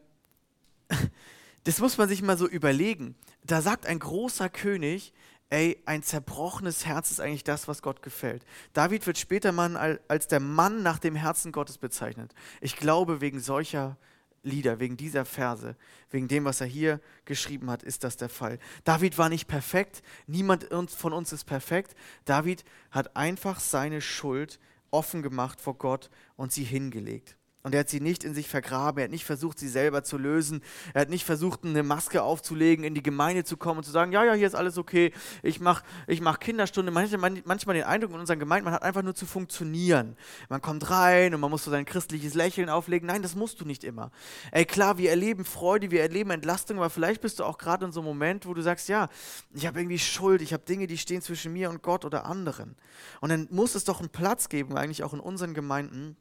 das 1.64 1.80
muss 1.80 1.98
man 1.98 2.08
sich 2.08 2.22
mal 2.22 2.38
so 2.38 2.48
überlegen. 2.48 3.16
Da 3.42 3.62
sagt 3.62 3.86
ein 3.86 3.98
großer 3.98 4.48
König, 4.48 5.12
ey, 5.50 5.82
ein 5.86 6.02
zerbrochenes 6.02 6.86
Herz 6.86 7.10
ist 7.10 7.20
eigentlich 7.20 7.44
das, 7.44 7.68
was 7.68 7.82
Gott 7.82 8.02
gefällt. 8.02 8.44
David 8.72 9.06
wird 9.06 9.18
später 9.18 9.52
mal 9.52 10.00
als 10.08 10.28
der 10.28 10.40
Mann 10.40 10.82
nach 10.82 10.98
dem 10.98 11.14
Herzen 11.14 11.52
Gottes 11.52 11.78
bezeichnet. 11.78 12.34
Ich 12.60 12.76
glaube, 12.76 13.20
wegen 13.20 13.40
solcher 13.40 13.96
Lieder, 14.42 14.78
wegen 14.78 14.98
dieser 14.98 15.24
Verse, 15.24 15.74
wegen 16.10 16.28
dem, 16.28 16.44
was 16.44 16.60
er 16.60 16.66
hier 16.66 17.00
geschrieben 17.24 17.70
hat, 17.70 17.82
ist 17.82 18.04
das 18.04 18.18
der 18.18 18.28
Fall. 18.28 18.58
David 18.84 19.16
war 19.16 19.30
nicht 19.30 19.48
perfekt, 19.48 20.02
niemand 20.26 20.68
von 20.90 21.14
uns 21.14 21.32
ist 21.32 21.44
perfekt. 21.44 21.94
David 22.26 22.64
hat 22.90 23.16
einfach 23.16 23.58
seine 23.58 24.02
Schuld 24.02 24.60
offen 24.90 25.22
gemacht 25.22 25.60
vor 25.60 25.78
Gott 25.78 26.10
und 26.36 26.52
sie 26.52 26.64
hingelegt. 26.64 27.38
Und 27.64 27.72
er 27.72 27.80
hat 27.80 27.88
sie 27.88 28.00
nicht 28.00 28.24
in 28.24 28.34
sich 28.34 28.46
vergraben, 28.46 28.98
er 28.98 29.04
hat 29.04 29.10
nicht 29.10 29.24
versucht, 29.24 29.58
sie 29.58 29.70
selber 29.70 30.04
zu 30.04 30.18
lösen, 30.18 30.60
er 30.92 31.00
hat 31.00 31.08
nicht 31.08 31.24
versucht, 31.24 31.64
eine 31.64 31.82
Maske 31.82 32.22
aufzulegen, 32.22 32.84
in 32.84 32.94
die 32.94 33.02
Gemeinde 33.02 33.42
zu 33.42 33.56
kommen 33.56 33.78
und 33.78 33.84
zu 33.84 33.90
sagen, 33.90 34.12
ja, 34.12 34.22
ja, 34.22 34.34
hier 34.34 34.46
ist 34.46 34.54
alles 34.54 34.76
okay, 34.76 35.12
ich 35.42 35.60
mache 35.60 35.82
ich 36.06 36.20
mach 36.20 36.40
Kinderstunde. 36.40 36.92
Manchmal, 36.92 37.42
manchmal 37.46 37.74
den 37.74 37.84
Eindruck 37.84 38.12
in 38.12 38.20
unseren 38.20 38.38
Gemeinden, 38.38 38.66
man 38.66 38.74
hat 38.74 38.82
einfach 38.82 39.00
nur 39.00 39.14
zu 39.14 39.24
funktionieren. 39.24 40.14
Man 40.50 40.60
kommt 40.60 40.90
rein 40.90 41.34
und 41.34 41.40
man 41.40 41.50
muss 41.50 41.64
so 41.64 41.70
sein 41.70 41.86
christliches 41.86 42.34
Lächeln 42.34 42.68
auflegen. 42.68 43.06
Nein, 43.06 43.22
das 43.22 43.34
musst 43.34 43.62
du 43.62 43.64
nicht 43.64 43.82
immer. 43.82 44.10
Ey, 44.52 44.66
klar, 44.66 44.98
wir 44.98 45.08
erleben 45.08 45.46
Freude, 45.46 45.90
wir 45.90 46.02
erleben 46.02 46.32
Entlastung, 46.32 46.76
aber 46.76 46.90
vielleicht 46.90 47.22
bist 47.22 47.40
du 47.40 47.44
auch 47.44 47.56
gerade 47.56 47.86
in 47.86 47.92
so 47.92 48.00
einem 48.00 48.08
Moment, 48.08 48.44
wo 48.44 48.52
du 48.52 48.60
sagst, 48.60 48.90
ja, 48.90 49.08
ich 49.54 49.66
habe 49.66 49.80
irgendwie 49.80 49.98
Schuld, 49.98 50.42
ich 50.42 50.52
habe 50.52 50.64
Dinge, 50.64 50.86
die 50.86 50.98
stehen 50.98 51.22
zwischen 51.22 51.54
mir 51.54 51.70
und 51.70 51.80
Gott 51.80 52.04
oder 52.04 52.26
anderen. 52.26 52.76
Und 53.22 53.30
dann 53.30 53.48
muss 53.50 53.74
es 53.74 53.84
doch 53.84 54.00
einen 54.00 54.10
Platz 54.10 54.50
geben, 54.50 54.76
eigentlich 54.76 55.02
auch 55.02 55.14
in 55.14 55.20
unseren 55.20 55.54
Gemeinden, 55.54 56.18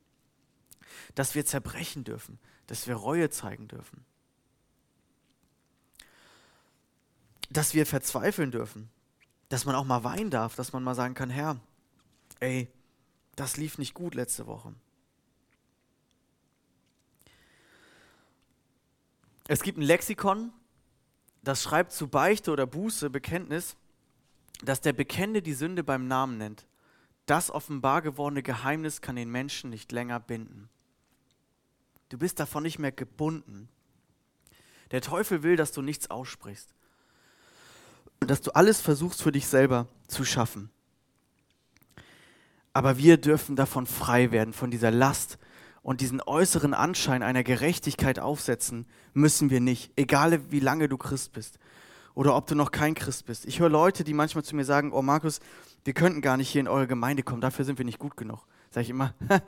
dass 1.16 1.36
wir 1.36 1.46
zerbrechen 1.46 2.04
dürfen, 2.04 2.40
dass 2.68 2.88
wir 2.88 2.96
Reue 2.96 3.30
zeigen 3.30 3.68
dürfen, 3.68 4.06
dass 7.50 7.74
wir 7.74 7.86
verzweifeln 7.86 8.52
dürfen, 8.52 8.90
dass 9.50 9.66
man 9.66 9.76
auch 9.76 9.86
mal 9.86 10.04
weinen 10.04 10.32
darf, 10.32 10.56
dass 10.56 10.74
man 10.74 10.84
mal 10.84 10.96
sagen 10.96 11.14
kann, 11.14 11.30
Herr, 11.30 11.60
ey, 12.40 12.68
das 13.36 13.58
lief 13.58 13.78
nicht 13.78 13.94
gut 13.94 14.16
letzte 14.16 14.48
Woche. 14.48 14.74
Es 19.48 19.62
gibt 19.62 19.78
ein 19.78 19.84
Lexikon, 19.84 20.52
das 21.44 21.62
schreibt 21.62 21.92
zu 21.92 22.08
Beichte 22.08 22.52
oder 22.52 22.66
Buße, 22.66 23.10
Bekenntnis, 23.10 23.76
dass 24.64 24.82
der 24.82 24.94
Bekennende 24.94 25.42
die 25.42 25.54
Sünde 25.54 25.84
beim 25.84 26.08
Namen 26.08 26.38
nennt. 26.38 26.66
Das 27.26 27.52
offenbar 27.52 28.02
gewordene 28.02 28.44
Geheimnis 28.44 29.02
kann 29.02 29.16
den 29.16 29.30
Menschen 29.30 29.70
nicht 29.70 29.92
länger 29.92 30.20
binden. 30.20 30.70
Du 32.10 32.18
bist 32.18 32.40
davon 32.40 32.64
nicht 32.64 32.80
mehr 32.80 32.92
gebunden. 32.92 33.70
Der 34.92 35.02
Teufel 35.02 35.44
will, 35.44 35.56
dass 35.56 35.72
du 35.72 35.82
nichts 35.82 36.12
aussprichst. 36.12 36.74
Dass 38.20 38.42
du 38.42 38.52
alles 38.52 38.80
versuchst 38.80 39.22
für 39.22 39.32
dich 39.32 39.48
selber 39.48 39.88
zu 40.08 40.24
schaffen. 40.24 40.70
Aber 42.74 42.98
wir 42.98 43.18
dürfen 43.18 43.56
davon 43.56 43.86
frei 43.86 44.32
werden, 44.32 44.54
von 44.54 44.72
dieser 44.72 44.92
Last 44.92 45.38
und 45.82 46.02
diesen 46.02 46.22
äußeren 46.22 46.74
Anschein 46.74 47.22
einer 47.22 47.44
Gerechtigkeit 47.44 48.20
aufsetzen, 48.20 48.88
müssen 49.14 49.50
wir 49.50 49.60
nicht, 49.60 49.92
egal 49.96 50.52
wie 50.52 50.60
lange 50.60 50.88
du 50.88 50.98
Christ 50.98 51.34
bist 51.34 51.60
oder 52.16 52.36
ob 52.36 52.48
du 52.48 52.56
noch 52.56 52.72
kein 52.72 52.96
Christ 52.96 53.26
bist. 53.26 53.46
Ich 53.46 53.60
höre 53.60 53.70
Leute, 53.70 54.04
die 54.04 54.14
manchmal 54.14 54.44
zu 54.44 54.56
mir 54.56 54.66
sagen, 54.66 54.92
oh 54.92 55.02
Markus, 55.02 55.40
wir 55.84 55.94
könnten 55.94 56.22
gar 56.22 56.38
nicht 56.38 56.50
hier 56.50 56.62
in 56.62 56.68
eure 56.68 56.88
Gemeinde 56.88 57.24
kommen, 57.24 57.42
dafür 57.42 57.66
sind 57.66 57.78
wir 57.78 57.86
nicht 57.86 58.00
gut 58.00 58.16
genug. 58.16 58.46
Sage 58.72 58.84
ich 58.86 58.90
immer, 58.90 59.14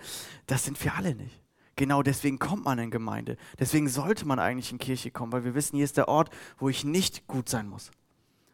das 0.47 0.65
sind 0.65 0.83
wir 0.83 0.95
alle 0.95 1.15
nicht. 1.15 1.44
Genau 1.75 2.03
deswegen 2.03 2.39
kommt 2.39 2.63
man 2.63 2.79
in 2.79 2.89
Gemeinde. 2.89 3.37
Deswegen 3.59 3.89
sollte 3.89 4.25
man 4.25 4.39
eigentlich 4.39 4.71
in 4.71 4.77
Kirche 4.77 5.11
kommen, 5.11 5.33
weil 5.33 5.43
wir 5.43 5.55
wissen, 5.55 5.75
hier 5.75 5.85
ist 5.85 5.97
der 5.97 6.07
Ort, 6.07 6.29
wo 6.57 6.69
ich 6.69 6.85
nicht 6.85 7.27
gut 7.27 7.49
sein 7.49 7.67
muss, 7.67 7.91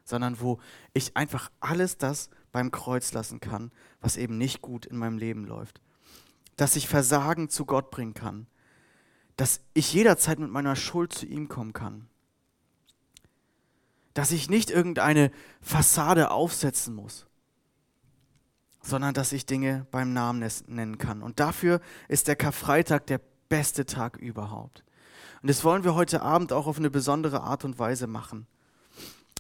sondern 0.03 0.39
wo 0.41 0.59
ich 0.93 1.15
einfach 1.15 1.51
alles 1.59 1.97
das 1.97 2.29
beim 2.51 2.71
Kreuz 2.71 3.13
lassen 3.13 3.39
kann, 3.39 3.71
was 4.01 4.17
eben 4.17 4.37
nicht 4.37 4.61
gut 4.61 4.87
in 4.87 4.97
meinem 4.97 5.19
Leben 5.19 5.45
läuft. 5.45 5.81
Dass 6.55 6.75
ich 6.75 6.87
Versagen 6.87 7.49
zu 7.49 7.65
Gott 7.65 7.91
bringen 7.91 8.15
kann. 8.15 8.47
Dass 9.37 9.61
ich 9.73 9.93
jederzeit 9.93 10.39
mit 10.39 10.49
meiner 10.51 10.75
Schuld 10.75 11.13
zu 11.13 11.25
ihm 11.27 11.47
kommen 11.47 11.73
kann. 11.73 12.07
Dass 14.15 14.31
ich 14.31 14.49
nicht 14.49 14.71
irgendeine 14.71 15.31
Fassade 15.61 16.31
aufsetzen 16.31 16.95
muss, 16.95 17.27
sondern 18.81 19.13
dass 19.13 19.31
ich 19.31 19.45
Dinge 19.45 19.85
beim 19.91 20.13
Namen 20.13 20.47
nennen 20.67 20.97
kann. 20.97 21.21
Und 21.21 21.39
dafür 21.39 21.81
ist 22.07 22.27
der 22.27 22.35
Karfreitag 22.35 23.07
der 23.07 23.21
beste 23.49 23.85
Tag 23.85 24.17
überhaupt. 24.17 24.83
Und 25.41 25.49
das 25.49 25.63
wollen 25.63 25.83
wir 25.83 25.95
heute 25.95 26.21
Abend 26.21 26.53
auch 26.53 26.67
auf 26.67 26.77
eine 26.77 26.89
besondere 26.89 27.41
Art 27.41 27.65
und 27.65 27.79
Weise 27.79 28.07
machen. 28.07 28.47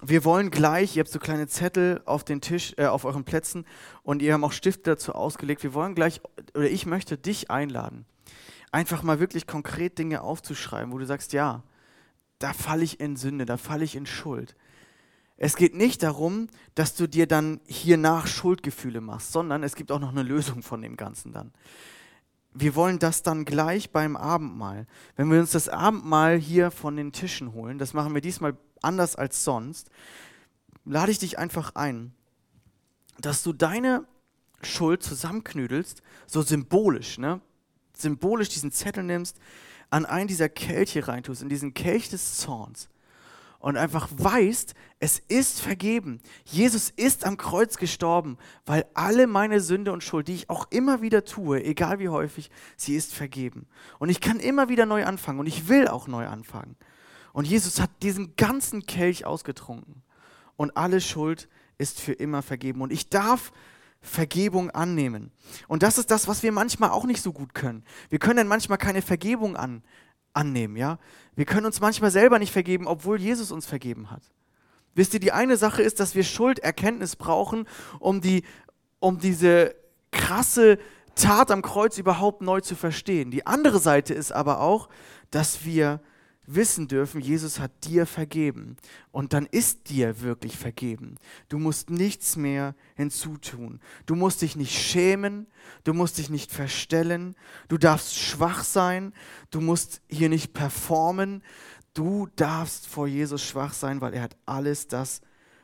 Wir 0.03 0.25
wollen 0.25 0.49
gleich, 0.49 0.95
ihr 0.95 1.01
habt 1.01 1.11
so 1.11 1.19
kleine 1.19 1.47
Zettel 1.47 2.01
auf 2.05 2.23
den 2.23 2.41
Tisch, 2.41 2.73
äh, 2.77 2.87
auf 2.87 3.05
euren 3.05 3.23
Plätzen 3.23 3.65
und 4.01 4.23
ihr 4.23 4.33
habt 4.33 4.43
auch 4.43 4.51
Stifte 4.51 4.91
dazu 4.91 5.13
ausgelegt. 5.13 5.61
Wir 5.61 5.75
wollen 5.75 5.93
gleich, 5.93 6.21
oder 6.55 6.69
ich 6.69 6.87
möchte 6.87 7.19
dich 7.19 7.51
einladen, 7.51 8.05
einfach 8.71 9.03
mal 9.03 9.19
wirklich 9.19 9.45
konkret 9.45 9.99
Dinge 9.99 10.21
aufzuschreiben, 10.21 10.91
wo 10.91 10.97
du 10.97 11.05
sagst, 11.05 11.33
ja, 11.33 11.61
da 12.39 12.53
falle 12.53 12.83
ich 12.83 12.99
in 12.99 13.15
Sünde, 13.15 13.45
da 13.45 13.57
falle 13.57 13.83
ich 13.83 13.95
in 13.95 14.07
Schuld. 14.07 14.55
Es 15.43 15.55
geht 15.55 15.73
nicht 15.73 16.03
darum, 16.03 16.49
dass 16.75 16.93
du 16.93 17.07
dir 17.07 17.25
dann 17.25 17.61
hier 17.65 17.97
nach 17.97 18.27
Schuldgefühle 18.27 19.01
machst, 19.01 19.31
sondern 19.31 19.63
es 19.63 19.73
gibt 19.73 19.91
auch 19.91 19.99
noch 19.99 20.11
eine 20.11 20.21
Lösung 20.21 20.61
von 20.61 20.81
dem 20.81 20.97
Ganzen 20.97 21.33
dann 21.33 21.51
wir 22.53 22.75
wollen 22.75 22.99
das 22.99 23.23
dann 23.23 23.45
gleich 23.45 23.91
beim 23.91 24.17
Abendmahl. 24.17 24.85
Wenn 25.15 25.31
wir 25.31 25.39
uns 25.39 25.51
das 25.51 25.69
Abendmahl 25.69 26.37
hier 26.37 26.71
von 26.71 26.95
den 26.95 27.11
Tischen 27.11 27.53
holen, 27.53 27.77
das 27.77 27.93
machen 27.93 28.13
wir 28.13 28.21
diesmal 28.21 28.57
anders 28.81 29.15
als 29.15 29.43
sonst, 29.43 29.89
lade 30.85 31.11
ich 31.11 31.19
dich 31.19 31.39
einfach 31.39 31.75
ein, 31.75 32.13
dass 33.19 33.43
du 33.43 33.53
deine 33.53 34.05
Schuld 34.61 35.01
zusammenknüdelst, 35.01 36.01
so 36.27 36.41
symbolisch, 36.41 37.17
ne? 37.17 37.39
symbolisch 37.93 38.49
diesen 38.49 38.71
Zettel 38.71 39.03
nimmst, 39.03 39.37
an 39.89 40.05
einen 40.05 40.27
dieser 40.27 40.49
Kelche 40.49 41.07
reintust, 41.07 41.41
in 41.41 41.49
diesen 41.49 41.73
Kelch 41.73 42.09
des 42.09 42.37
Zorns 42.37 42.89
und 43.61 43.77
einfach 43.77 44.09
weißt, 44.11 44.73
es 44.99 45.19
ist 45.19 45.61
vergeben. 45.61 46.19
Jesus 46.45 46.89
ist 46.89 47.25
am 47.25 47.37
Kreuz 47.37 47.77
gestorben, 47.77 48.37
weil 48.65 48.85
alle 48.93 49.27
meine 49.27 49.61
Sünde 49.61 49.93
und 49.93 50.03
Schuld, 50.03 50.27
die 50.27 50.35
ich 50.35 50.49
auch 50.49 50.67
immer 50.71 51.01
wieder 51.01 51.23
tue, 51.23 51.63
egal 51.63 51.99
wie 51.99 52.09
häufig, 52.09 52.49
sie 52.75 52.95
ist 52.95 53.13
vergeben. 53.13 53.67
Und 53.99 54.09
ich 54.09 54.19
kann 54.19 54.39
immer 54.39 54.67
wieder 54.67 54.85
neu 54.85 55.05
anfangen 55.05 55.39
und 55.39 55.47
ich 55.47 55.69
will 55.69 55.87
auch 55.87 56.07
neu 56.07 56.27
anfangen. 56.27 56.75
Und 57.33 57.47
Jesus 57.47 57.79
hat 57.79 57.91
diesen 58.01 58.35
ganzen 58.35 58.85
Kelch 58.85 59.25
ausgetrunken 59.25 60.01
und 60.57 60.75
alle 60.75 60.99
Schuld 60.99 61.47
ist 61.77 62.01
für 62.01 62.13
immer 62.13 62.41
vergeben. 62.41 62.81
Und 62.81 62.91
ich 62.91 63.09
darf 63.09 63.51
Vergebung 64.01 64.71
annehmen. 64.71 65.31
Und 65.67 65.83
das 65.83 65.99
ist 65.99 66.09
das, 66.09 66.27
was 66.27 66.41
wir 66.41 66.51
manchmal 66.51 66.89
auch 66.89 67.05
nicht 67.05 67.21
so 67.21 67.31
gut 67.31 67.53
können. 67.53 67.83
Wir 68.09 68.17
können 68.17 68.37
dann 68.37 68.47
manchmal 68.47 68.79
keine 68.79 69.03
Vergebung 69.03 69.55
an, 69.55 69.83
annehmen, 70.33 70.75
ja? 70.75 70.99
Wir 71.35 71.45
können 71.45 71.65
uns 71.65 71.79
manchmal 71.79 72.11
selber 72.11 72.39
nicht 72.39 72.51
vergeben, 72.51 72.87
obwohl 72.87 73.19
Jesus 73.19 73.51
uns 73.51 73.65
vergeben 73.65 74.11
hat. 74.11 74.23
Wisst 74.93 75.13
ihr, 75.13 75.19
die 75.19 75.31
eine 75.31 75.57
Sache 75.57 75.81
ist, 75.81 75.99
dass 75.99 76.15
wir 76.15 76.23
Schulderkenntnis 76.23 77.15
brauchen, 77.15 77.65
um, 77.99 78.21
die, 78.21 78.43
um 78.99 79.19
diese 79.19 79.73
krasse 80.11 80.77
Tat 81.15 81.51
am 81.51 81.61
Kreuz 81.61 81.97
überhaupt 81.97 82.41
neu 82.41 82.61
zu 82.61 82.75
verstehen. 82.75 83.31
Die 83.31 83.45
andere 83.45 83.79
Seite 83.79 84.13
ist 84.13 84.31
aber 84.31 84.59
auch, 84.59 84.89
dass 85.29 85.63
wir 85.65 86.01
wissen 86.55 86.87
dürfen, 86.87 87.21
Jesus 87.21 87.59
hat 87.59 87.71
dir 87.85 88.05
vergeben. 88.05 88.77
Und 89.11 89.33
dann 89.33 89.45
ist 89.45 89.89
dir 89.89 90.21
wirklich 90.21 90.57
vergeben. 90.57 91.15
Du 91.49 91.57
musst 91.57 91.89
nichts 91.89 92.35
mehr 92.35 92.75
hinzutun. 92.95 93.79
Du 94.05 94.15
musst 94.15 94.41
dich 94.41 94.55
nicht 94.55 94.77
schämen. 94.77 95.47
Du 95.83 95.93
musst 95.93 96.17
dich 96.17 96.29
nicht 96.29 96.51
verstellen. 96.51 97.35
Du 97.67 97.77
darfst 97.77 98.17
schwach 98.17 98.63
sein. 98.63 99.13
Du 99.49 99.61
musst 99.61 100.01
hier 100.09 100.29
nicht 100.29 100.53
performen. 100.53 101.43
Du 101.93 102.27
darfst 102.35 102.87
vor 102.87 103.07
Jesus 103.07 103.43
schwach 103.43 103.73
sein, 103.73 103.99
weil 104.01 104.13
er 104.13 104.21
hat 104.21 104.37
alles 104.45 104.87
das, 104.87 105.21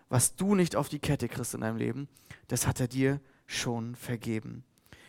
was 0.09 0.35
du 0.35 0.55
nicht 0.55 0.75
auf 0.75 0.89
die 0.89 0.99
Kette 0.99 1.27
kriegst 1.27 1.53
in 1.53 1.61
deinem 1.61 1.77
Leben, 1.77 2.07
das 2.47 2.67
hat 2.67 2.79
er 2.79 2.87
dir 2.87 3.19
schon 3.45 3.95
vergeben. 3.95 4.63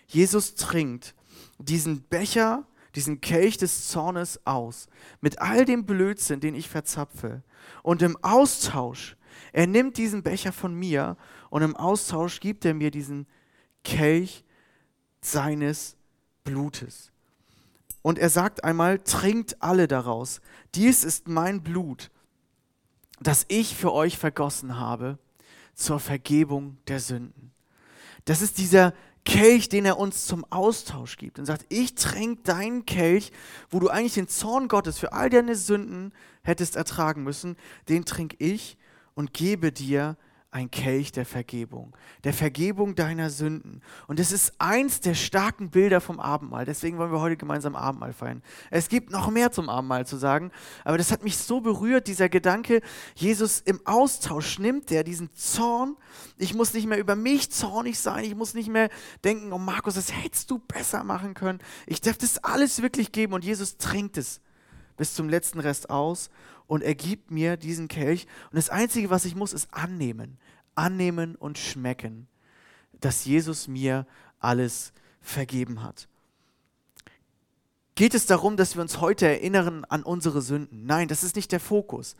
Jesus 0.06 0.54
trinkt 0.54 1.14
diesen 1.58 2.02
Becher, 2.02 2.66
diesen 2.98 3.20
Kelch 3.20 3.56
des 3.56 3.86
Zornes 3.86 4.40
aus, 4.44 4.88
mit 5.20 5.40
all 5.40 5.64
dem 5.64 5.86
Blödsinn, 5.86 6.40
den 6.40 6.56
ich 6.56 6.68
verzapfe. 6.68 7.44
Und 7.84 8.02
im 8.02 8.18
Austausch, 8.22 9.16
er 9.52 9.68
nimmt 9.68 9.98
diesen 9.98 10.24
Becher 10.24 10.52
von 10.52 10.74
mir 10.74 11.16
und 11.48 11.62
im 11.62 11.76
Austausch 11.76 12.40
gibt 12.40 12.64
er 12.64 12.74
mir 12.74 12.90
diesen 12.90 13.28
Kelch 13.84 14.44
seines 15.20 15.96
Blutes. 16.42 17.12
Und 18.02 18.18
er 18.18 18.30
sagt 18.30 18.64
einmal, 18.64 18.98
trinkt 18.98 19.62
alle 19.62 19.86
daraus. 19.86 20.40
Dies 20.74 21.04
ist 21.04 21.28
mein 21.28 21.62
Blut, 21.62 22.10
das 23.20 23.46
ich 23.46 23.76
für 23.76 23.92
euch 23.92 24.18
vergossen 24.18 24.76
habe 24.76 25.18
zur 25.74 26.00
Vergebung 26.00 26.78
der 26.88 26.98
Sünden. 26.98 27.52
Das 28.24 28.42
ist 28.42 28.58
dieser 28.58 28.92
Kelch, 29.28 29.68
den 29.68 29.84
er 29.84 29.98
uns 29.98 30.26
zum 30.26 30.46
Austausch 30.50 31.18
gibt 31.18 31.38
und 31.38 31.44
sagt, 31.44 31.66
ich 31.68 31.94
trinke 31.94 32.42
deinen 32.44 32.86
Kelch, 32.86 33.30
wo 33.68 33.78
du 33.78 33.90
eigentlich 33.90 34.14
den 34.14 34.26
Zorn 34.26 34.68
Gottes 34.68 34.98
für 34.98 35.12
all 35.12 35.28
deine 35.28 35.54
Sünden 35.54 36.12
hättest 36.42 36.76
ertragen 36.76 37.24
müssen, 37.24 37.56
den 37.90 38.06
trinke 38.06 38.36
ich 38.38 38.78
und 39.14 39.34
gebe 39.34 39.70
dir 39.70 40.16
ein 40.50 40.70
Kelch 40.70 41.12
der 41.12 41.26
Vergebung, 41.26 41.94
der 42.24 42.32
Vergebung 42.32 42.94
deiner 42.94 43.28
Sünden. 43.28 43.82
Und 44.06 44.18
es 44.18 44.32
ist 44.32 44.54
eins 44.58 45.00
der 45.00 45.12
starken 45.12 45.68
Bilder 45.68 46.00
vom 46.00 46.18
Abendmahl. 46.18 46.64
Deswegen 46.64 46.96
wollen 46.96 47.12
wir 47.12 47.20
heute 47.20 47.36
gemeinsam 47.36 47.76
Abendmahl 47.76 48.14
feiern. 48.14 48.42
Es 48.70 48.88
gibt 48.88 49.10
noch 49.10 49.30
mehr 49.30 49.52
zum 49.52 49.68
Abendmahl 49.68 50.06
zu 50.06 50.16
sagen, 50.16 50.50
aber 50.84 50.96
das 50.96 51.12
hat 51.12 51.22
mich 51.22 51.36
so 51.36 51.60
berührt, 51.60 52.06
dieser 52.08 52.30
Gedanke, 52.30 52.80
Jesus 53.14 53.60
im 53.60 53.80
Austausch 53.84 54.58
nimmt 54.58 54.88
der 54.88 55.04
diesen 55.04 55.30
Zorn. 55.34 55.96
Ich 56.38 56.54
muss 56.54 56.72
nicht 56.72 56.86
mehr 56.86 56.98
über 56.98 57.14
mich 57.14 57.50
zornig 57.50 57.98
sein, 57.98 58.24
ich 58.24 58.34
muss 58.34 58.54
nicht 58.54 58.70
mehr 58.70 58.88
denken, 59.24 59.52
oh 59.52 59.58
Markus, 59.58 59.94
das 59.94 60.14
hättest 60.14 60.50
du 60.50 60.58
besser 60.58 61.04
machen 61.04 61.34
können. 61.34 61.58
Ich 61.86 62.00
darf 62.00 62.16
das 62.16 62.42
alles 62.42 62.80
wirklich 62.80 63.12
geben 63.12 63.34
und 63.34 63.44
Jesus 63.44 63.76
trinkt 63.76 64.16
es 64.16 64.40
bis 64.98 65.14
zum 65.14 65.30
letzten 65.30 65.60
Rest 65.60 65.88
aus 65.88 66.28
und 66.66 66.82
er 66.82 66.94
gibt 66.94 67.30
mir 67.30 67.56
diesen 67.56 67.88
Kelch. 67.88 68.26
Und 68.50 68.56
das 68.56 68.68
Einzige, 68.68 69.08
was 69.08 69.24
ich 69.24 69.34
muss, 69.34 69.54
ist 69.54 69.72
annehmen. 69.72 70.36
Annehmen 70.74 71.34
und 71.34 71.56
schmecken, 71.56 72.28
dass 73.00 73.24
Jesus 73.24 73.66
mir 73.66 74.06
alles 74.38 74.92
vergeben 75.22 75.82
hat. 75.82 76.08
Geht 77.98 78.14
es 78.14 78.26
darum, 78.26 78.56
dass 78.56 78.76
wir 78.76 78.82
uns 78.82 79.00
heute 79.00 79.26
erinnern 79.26 79.84
an 79.88 80.04
unsere 80.04 80.40
Sünden? 80.40 80.86
Nein, 80.86 81.08
das 81.08 81.24
ist 81.24 81.34
nicht 81.34 81.50
der 81.50 81.58
Fokus. 81.58 82.14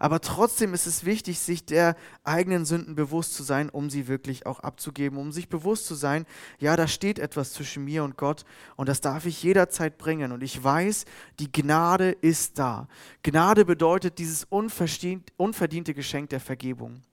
Aber 0.00 0.20
trotzdem 0.20 0.74
ist 0.74 0.88
es 0.88 1.04
wichtig, 1.04 1.38
sich 1.38 1.64
der 1.64 1.94
eigenen 2.24 2.64
Sünden 2.64 2.96
bewusst 2.96 3.34
zu 3.34 3.44
sein, 3.44 3.70
um 3.70 3.90
sie 3.90 4.08
wirklich 4.08 4.44
auch 4.44 4.58
abzugeben, 4.58 5.20
um 5.20 5.30
sich 5.30 5.48
bewusst 5.48 5.86
zu 5.86 5.94
sein, 5.94 6.26
ja, 6.58 6.74
da 6.74 6.88
steht 6.88 7.20
etwas 7.20 7.52
zwischen 7.52 7.84
mir 7.84 8.02
und 8.02 8.16
Gott 8.16 8.44
und 8.74 8.88
das 8.88 9.00
darf 9.00 9.24
ich 9.24 9.40
jederzeit 9.40 9.98
bringen. 9.98 10.32
Und 10.32 10.42
ich 10.42 10.64
weiß, 10.64 11.04
die 11.38 11.52
Gnade 11.52 12.10
ist 12.10 12.58
da. 12.58 12.88
Gnade 13.22 13.64
bedeutet 13.64 14.18
dieses 14.18 14.48
unverdiente 14.50 15.94
Geschenk 15.94 16.30
der 16.30 16.40
Vergebung. 16.40 17.04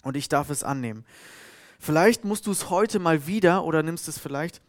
Und 0.00 0.16
ich 0.16 0.30
darf 0.30 0.48
es 0.48 0.64
annehmen. 0.64 1.04
Vielleicht 1.78 2.24
musst 2.24 2.46
du 2.46 2.52
es 2.52 2.70
heute 2.70 2.98
mal 2.98 3.26
wieder 3.26 3.62
oder 3.64 3.82
nimmst 3.82 4.08
es 4.08 4.18
vielleicht 4.18 4.62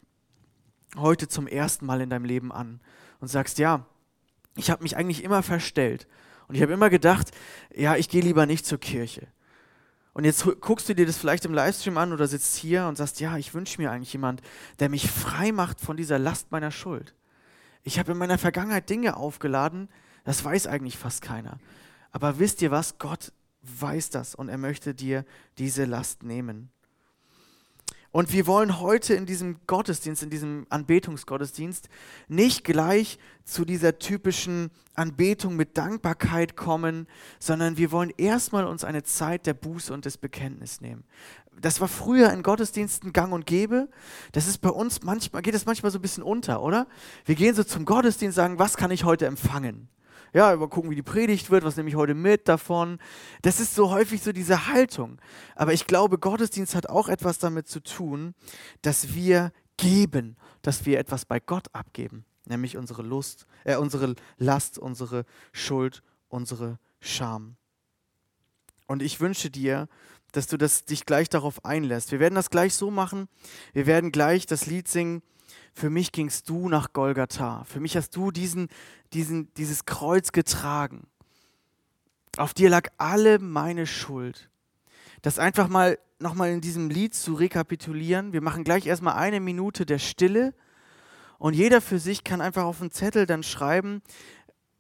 heute 0.96 1.28
zum 1.28 1.48
ersten 1.48 1.86
Mal 1.86 2.02
in 2.02 2.10
deinem 2.10 2.26
Leben 2.26 2.52
an 2.52 2.80
und 3.20 3.28
sagst, 3.28 3.58
ja, 3.58 3.86
ich 4.56 4.70
habe 4.70 4.84
mich 4.84 4.96
eigentlich 4.96 5.24
immer 5.24 5.44
verstellt 5.44 6.08
und 6.48 6.56
ich 6.56 6.62
habe 6.62 6.74
immer 6.74 6.90
gedacht, 6.90 7.32
ja, 7.76 7.96
ich 7.96 8.10
gehe 8.10 8.22
lieber 8.22 8.46
nicht 8.46 8.66
zur 8.66 8.80
Kirche. 8.80 9.28
Und 10.14 10.24
jetzt 10.24 10.46
guckst 10.62 10.90
du 10.90 10.96
dir 10.96 11.06
das 11.06 11.18
vielleicht 11.18 11.46
im 11.46 11.54
Livestream 11.54 11.98
an 11.98 12.12
oder 12.12 12.26
sitzt 12.26 12.56
hier 12.56 12.88
und 12.88 12.98
sagst, 12.98 13.20
ja, 13.20 13.38
ich 13.38 13.54
wünsche 13.54 13.80
mir 13.80 13.92
eigentlich 13.92 14.14
jemand, 14.14 14.42
der 14.80 14.90
mich 14.90 15.12
frei 15.12 15.52
macht 15.52 15.80
von 15.80 15.96
dieser 15.96 16.18
Last 16.18 16.52
meiner 16.52 16.72
Schuld. 16.72 17.14
Ich 17.84 18.00
habe 18.00 18.14
in 18.14 18.18
meiner 18.18 18.40
Vergangenheit 18.40 18.90
Dinge 18.90 19.16
aufgeladen, 19.16 19.90
das 20.24 20.44
weiß 20.44 20.66
eigentlich 20.66 20.98
fast 20.98 21.22
keiner. 21.22 21.60
Aber 22.12 22.40
wisst 22.40 22.64
ihr 22.64 22.72
was? 22.72 22.98
Gott 22.98 23.32
weiß 23.62 24.10
das 24.10 24.34
und 24.34 24.50
er 24.50 24.58
möchte 24.58 24.96
dir 24.96 25.24
diese 25.60 25.86
Last 25.86 26.24
nehmen. 26.24 26.72
Und 28.18 28.34
wir 28.34 28.48
wollen 28.48 28.80
heute 28.80 29.14
in 29.14 29.28
diesem 29.28 29.58
Gottesdienst, 29.68 30.24
in 30.24 30.32
diesem 30.32 30.66
Anbetungsgottesdienst 30.72 31.88
nicht 32.28 32.64
gleich 32.64 33.20
zu 33.44 33.64
dieser 33.64 34.00
typischen 34.00 34.72
Anbetung 34.96 35.56
mit 35.56 35.78
Dankbarkeit 35.78 36.56
kommen, 36.56 37.06
sondern 37.38 37.78
wir 37.78 37.92
wollen 37.92 38.12
erstmal 38.18 38.66
uns 38.66 38.84
eine 38.84 39.04
Zeit 39.04 39.46
der 39.46 39.54
Buße 39.54 39.94
und 39.94 40.06
des 40.06 40.18
Bekenntnisses 40.18 40.82
nehmen. 40.82 41.04
Das 41.62 41.80
war 41.80 41.88
früher 41.88 42.34
in 42.34 42.42
Gottesdiensten 42.42 43.14
gang 43.14 43.34
und 43.34 43.46
gäbe. 43.46 43.88
Das 44.32 44.48
ist 44.48 44.62
bei 44.62 44.70
uns 44.70 45.04
manchmal, 45.04 45.44
geht 45.44 45.54
es 45.54 45.68
manchmal 45.68 45.92
so 45.92 46.00
ein 46.00 46.02
bisschen 46.02 46.24
unter, 46.24 46.64
oder? 46.64 46.88
Wir 47.24 47.36
gehen 47.36 47.54
so 47.54 47.64
zum 47.64 47.86
Gottesdienst 47.86 48.36
und 48.36 48.42
sagen, 48.42 48.58
was 48.58 48.78
kann 48.78 48.90
ich 48.90 49.04
heute 49.04 49.28
empfangen? 49.28 49.90
Ja, 50.34 50.56
mal 50.56 50.68
gucken, 50.68 50.90
wie 50.90 50.96
die 50.96 51.02
Predigt 51.02 51.50
wird, 51.50 51.64
was 51.64 51.78
nehme 51.78 51.90
ich 51.90 51.96
heute 51.96 52.14
mit 52.14 52.48
davon. 52.48 53.00
Das 53.42 53.60
ist 53.60 53.76
so 53.76 53.90
häufig 53.92 54.22
so 54.22 54.32
diese 54.32 54.68
Haltung. 54.68 55.20
Aber 55.56 55.74
ich 55.74 55.88
glaube, 55.88 56.18
Gottesdienst 56.18 56.76
hat 56.76 56.90
auch 56.90 57.10
etwas 57.10 57.40
damit 57.40 57.68
zu 57.68 57.82
tun, 57.82 58.34
dass 58.82 59.14
wir 59.14 59.52
geben, 59.78 60.36
dass 60.62 60.86
wir 60.86 61.00
etwas 61.00 61.26
bei 61.26 61.40
Gott 61.40 61.68
abgeben, 61.74 62.26
nämlich 62.46 62.78
unsere 62.78 63.04
Lust, 63.04 63.48
äh, 63.64 63.78
unsere 63.78 64.16
Last, 64.38 64.78
unsere 64.80 65.26
Schuld, 65.52 66.04
unsere 66.28 66.80
Scham. 67.00 67.58
Und 68.88 69.02
ich 69.02 69.20
wünsche 69.20 69.50
dir, 69.50 69.88
dass 70.32 70.48
du 70.48 70.58
das, 70.58 70.86
dich 70.86 71.06
gleich 71.06 71.30
darauf 71.30 71.64
einlässt. 71.66 72.12
Wir 72.12 72.20
werden 72.20 72.36
das 72.36 72.50
gleich 72.50 72.74
so 72.74 72.92
machen. 72.92 73.28
Wir 73.74 73.86
werden 73.86 74.12
gleich 74.12 74.46
das 74.46 74.66
Lied 74.66 74.88
singen. 74.88 75.22
Für 75.78 75.92
mich 75.92 76.12
gingst 76.12 76.50
du 76.50 76.70
nach 76.70 76.92
Golgatha. 76.92 77.64
Für 77.66 77.80
mich 77.80 77.96
hast 77.96 78.16
du 78.16 78.32
diesen, 78.32 78.68
diesen, 79.14 79.54
dieses 79.54 79.86
Kreuz 79.86 80.32
getragen. 80.32 81.06
Auf 82.36 82.56
dir 82.56 82.72
lag 82.72 82.90
alle 82.98 83.38
meine 83.38 83.86
Schuld. 83.86 84.50
Das 85.22 85.38
einfach 85.38 85.68
mal 85.68 86.00
nochmal 86.18 86.50
in 86.50 86.62
diesem 86.62 86.90
Lied 86.90 87.14
zu 87.14 87.36
rekapitulieren. 87.36 88.34
Wir 88.34 88.42
machen 88.42 88.64
gleich 88.64 88.88
erstmal 88.88 89.18
eine 89.18 89.40
Minute 89.40 89.86
der 89.86 90.00
Stille 90.00 90.56
und 91.38 91.54
jeder 91.54 91.80
für 91.80 92.00
sich 92.00 92.24
kann 92.24 92.42
einfach 92.42 92.64
auf 92.64 92.82
einen 92.82 92.90
Zettel 92.90 93.28
dann 93.28 93.44
schreiben, 93.44 94.02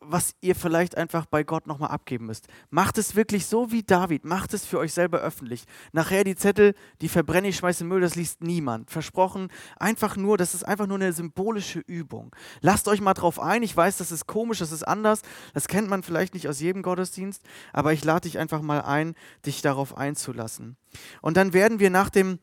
was 0.09 0.35
ihr 0.41 0.55
vielleicht 0.55 0.97
einfach 0.97 1.25
bei 1.25 1.43
Gott 1.43 1.67
nochmal 1.67 1.91
abgeben 1.91 2.25
müsst. 2.25 2.47
Macht 2.69 2.97
es 2.97 3.15
wirklich 3.15 3.45
so 3.45 3.71
wie 3.71 3.83
David, 3.83 4.25
macht 4.25 4.53
es 4.53 4.65
für 4.65 4.79
euch 4.79 4.93
selber 4.93 5.19
öffentlich. 5.19 5.65
Nachher 5.91 6.23
die 6.23 6.35
Zettel, 6.35 6.73
die 7.01 7.09
verbrenne 7.09 7.49
ich, 7.49 7.57
schmeiße 7.57 7.83
in 7.83 7.89
Müll, 7.89 8.01
das 8.01 8.15
liest 8.15 8.41
niemand. 8.41 8.89
Versprochen, 8.89 9.49
einfach 9.77 10.15
nur, 10.15 10.37
das 10.37 10.53
ist 10.53 10.63
einfach 10.63 10.87
nur 10.87 10.97
eine 10.97 11.13
symbolische 11.13 11.79
Übung. 11.79 12.35
Lasst 12.61 12.87
euch 12.87 13.01
mal 13.01 13.13
drauf 13.13 13.39
ein, 13.39 13.63
ich 13.63 13.75
weiß, 13.75 13.97
das 13.97 14.11
ist 14.11 14.27
komisch, 14.27 14.59
das 14.59 14.71
ist 14.71 14.87
anders, 14.87 15.21
das 15.53 15.67
kennt 15.67 15.89
man 15.89 16.03
vielleicht 16.03 16.33
nicht 16.33 16.47
aus 16.47 16.59
jedem 16.59 16.81
Gottesdienst, 16.81 17.43
aber 17.73 17.93
ich 17.93 18.03
lade 18.03 18.21
dich 18.21 18.39
einfach 18.39 18.61
mal 18.61 18.81
ein, 18.81 19.15
dich 19.45 19.61
darauf 19.61 19.97
einzulassen. 19.97 20.77
Und 21.21 21.37
dann 21.37 21.53
werden 21.53 21.79
wir 21.79 21.89
nach 21.89 22.09
dem 22.09 22.39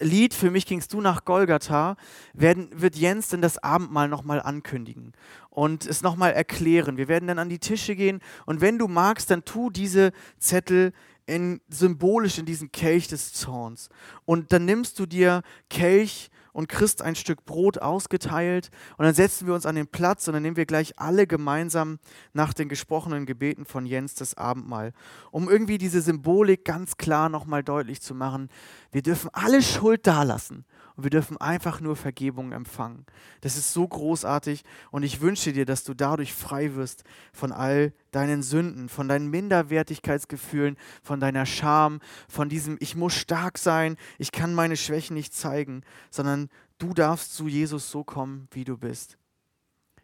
Lied, 0.00 0.32
für 0.32 0.50
mich 0.50 0.66
gingst 0.66 0.92
du 0.92 1.00
nach 1.00 1.24
Golgatha, 1.24 1.96
werden, 2.32 2.68
wird 2.72 2.96
Jens 2.96 3.28
dann 3.28 3.42
das 3.42 3.58
Abendmahl 3.58 4.08
nochmal 4.08 4.40
ankündigen 4.40 5.12
und 5.50 5.86
es 5.86 6.02
nochmal 6.02 6.32
erklären. 6.32 6.96
Wir 6.96 7.08
werden 7.08 7.26
dann 7.26 7.38
an 7.38 7.48
die 7.48 7.58
Tische 7.58 7.96
gehen 7.96 8.20
und 8.46 8.60
wenn 8.60 8.78
du 8.78 8.86
magst, 8.86 9.30
dann 9.30 9.44
tu 9.44 9.70
diese 9.70 10.12
Zettel 10.38 10.92
in, 11.26 11.60
symbolisch 11.68 12.38
in 12.38 12.46
diesen 12.46 12.72
Kelch 12.72 13.08
des 13.08 13.32
Zorns. 13.32 13.88
Und 14.24 14.52
dann 14.52 14.64
nimmst 14.64 14.98
du 14.98 15.06
dir 15.06 15.42
Kelch 15.68 16.30
und 16.58 16.68
kriegst 16.68 17.02
ein 17.02 17.14
Stück 17.14 17.44
Brot 17.44 17.78
ausgeteilt 17.78 18.70
und 18.96 19.04
dann 19.04 19.14
setzen 19.14 19.46
wir 19.46 19.54
uns 19.54 19.64
an 19.64 19.76
den 19.76 19.86
Platz 19.86 20.26
und 20.26 20.34
dann 20.34 20.42
nehmen 20.42 20.56
wir 20.56 20.66
gleich 20.66 20.98
alle 20.98 21.28
gemeinsam 21.28 22.00
nach 22.32 22.52
den 22.52 22.68
gesprochenen 22.68 23.26
Gebeten 23.26 23.64
von 23.64 23.86
Jens 23.86 24.14
das 24.14 24.36
Abendmahl, 24.36 24.92
um 25.30 25.48
irgendwie 25.48 25.78
diese 25.78 26.00
Symbolik 26.00 26.64
ganz 26.64 26.96
klar 26.96 27.28
nochmal 27.28 27.62
deutlich 27.62 28.00
zu 28.00 28.12
machen. 28.12 28.48
Wir 28.90 29.02
dürfen 29.02 29.28
alle 29.32 29.62
Schuld 29.62 30.06
dalassen 30.06 30.64
und 30.96 31.04
wir 31.04 31.10
dürfen 31.10 31.36
einfach 31.36 31.80
nur 31.80 31.94
Vergebung 31.94 32.52
empfangen. 32.52 33.04
Das 33.42 33.56
ist 33.56 33.72
so 33.72 33.86
großartig 33.86 34.64
und 34.90 35.02
ich 35.02 35.20
wünsche 35.20 35.52
dir, 35.52 35.66
dass 35.66 35.84
du 35.84 35.92
dadurch 35.92 36.32
frei 36.32 36.74
wirst 36.74 37.04
von 37.32 37.52
all 37.52 37.92
deinen 38.12 38.42
Sünden, 38.42 38.88
von 38.88 39.06
deinen 39.06 39.28
Minderwertigkeitsgefühlen, 39.28 40.78
von 41.02 41.20
deiner 41.20 41.44
Scham, 41.44 42.00
von 42.28 42.48
diesem 42.48 42.78
Ich 42.80 42.96
muss 42.96 43.14
stark 43.14 43.58
sein, 43.58 43.96
ich 44.18 44.32
kann 44.32 44.54
meine 44.54 44.76
Schwächen 44.76 45.14
nicht 45.14 45.34
zeigen, 45.34 45.82
sondern 46.10 46.48
du 46.78 46.94
darfst 46.94 47.34
zu 47.34 47.46
Jesus 47.46 47.90
so 47.90 48.04
kommen, 48.04 48.48
wie 48.52 48.64
du 48.64 48.78
bist. 48.78 49.18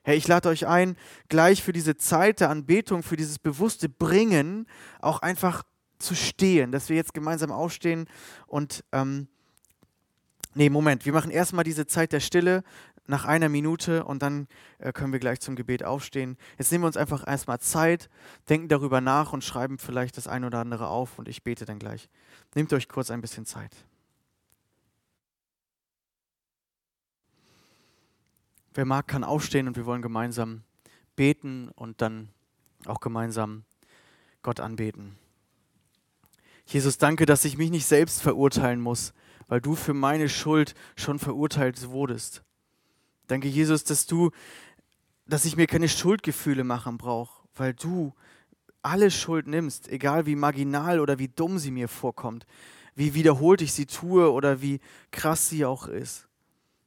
Hey, 0.03 0.19
ich 0.19 0.29
lade 0.29 0.51
euch 0.51 0.67
ein, 0.67 0.99
gleich 1.31 1.63
für 1.63 1.73
diese 1.73 1.97
Zeit 1.97 2.41
der 2.41 2.51
Anbetung, 2.51 3.03
für 3.03 3.17
dieses 3.17 3.39
bewusste 3.39 3.89
Bringen, 3.89 4.67
auch 5.01 5.23
einfach 5.23 5.63
zu 5.99 6.15
stehen, 6.15 6.73
dass 6.73 6.89
wir 6.89 6.97
jetzt 6.97 7.15
gemeinsam 7.15 7.53
aufstehen 7.53 8.07
und 8.47 8.85
ähm, 8.93 9.29
Nee, 10.57 10.71
Moment, 10.71 11.05
wir 11.05 11.13
machen 11.13 11.33
erstmal 11.33 11.65
diese 11.65 11.85
Zeit 11.85 12.13
der 12.13 12.21
Stille 12.21 12.63
nach 13.07 13.25
einer 13.25 13.49
Minute 13.49 14.05
und 14.05 14.23
dann 14.23 14.47
äh, 14.79 14.93
können 14.93 15.13
wir 15.13 15.19
gleich 15.19 15.41
zum 15.41 15.57
Gebet 15.57 15.85
aufstehen. 15.85 16.39
Jetzt 16.59 16.71
nehmen 16.71 16.85
wir 16.85 16.87
uns 16.87 16.97
einfach 16.97 17.27
erstmal 17.27 17.59
Zeit, 17.59 18.09
denken 18.49 18.69
darüber 18.69 19.01
nach 19.01 19.33
und 19.33 19.43
schreiben 19.43 19.79
vielleicht 19.79 20.17
das 20.17 20.29
ein 20.29 20.45
oder 20.45 20.61
andere 20.61 20.87
auf 20.89 21.19
und 21.19 21.29
ich 21.29 21.43
bete 21.43 21.65
dann 21.65 21.81
gleich. 21.81 22.09
Nehmt 22.55 22.73
euch 22.73 22.89
kurz 22.89 23.11
ein 23.11 23.21
bisschen 23.21 23.47
Zeit. 23.47 23.73
Wer 28.75 28.85
mag, 28.85 29.09
kann 29.09 29.25
aufstehen 29.25 29.67
und 29.67 29.77
wir 29.77 29.87
wollen 29.87 30.03
gemeinsam 30.03 30.63
beten 31.17 31.69
und 31.75 32.01
dann 32.01 32.31
auch 32.87 33.01
gemeinsam 33.01 33.65
Gott 34.43 34.61
anbeten. 34.61 35.17
Jesus, 36.67 36.99
danke, 36.99 37.27
dass 37.27 37.45
ich 37.45 37.59
mich 37.59 37.71
nicht 37.71 37.87
selbst 37.87 38.23
verurteilen 38.23 38.81
muss, 38.81 39.13
weil 39.49 39.61
du 39.61 39.75
für 39.75 39.95
meine 39.95 40.29
Schuld 40.29 40.75
schon 40.97 41.19
verurteilt 41.19 41.89
wurdest. 41.89 42.43
Danke, 43.27 43.49
Jesus, 43.49 43.85
dass 43.85 44.07
du, 44.07 44.31
dass 45.27 45.45
ich 45.45 45.57
mir 45.57 45.67
keine 45.67 45.89
Schuldgefühle 45.89 46.65
machen 46.65 46.99
brauche, 46.99 47.47
weil 47.55 47.75
du 47.75 48.15
alle 48.83 49.11
Schuld 49.11 49.47
nimmst, 49.47 49.89
egal 49.89 50.27
wie 50.27 50.37
marginal 50.37 51.01
oder 51.01 51.19
wie 51.19 51.29
dumm 51.29 51.59
sie 51.59 51.71
mir 51.71 51.89
vorkommt, 51.89 52.47
wie 52.95 53.15
wiederholt 53.15 53.63
ich 53.63 53.73
sie 53.73 53.87
tue 53.87 54.31
oder 54.31 54.61
wie 54.61 54.81
krass 55.11 55.49
sie 55.49 55.65
auch 55.65 55.89
ist. 55.89 56.29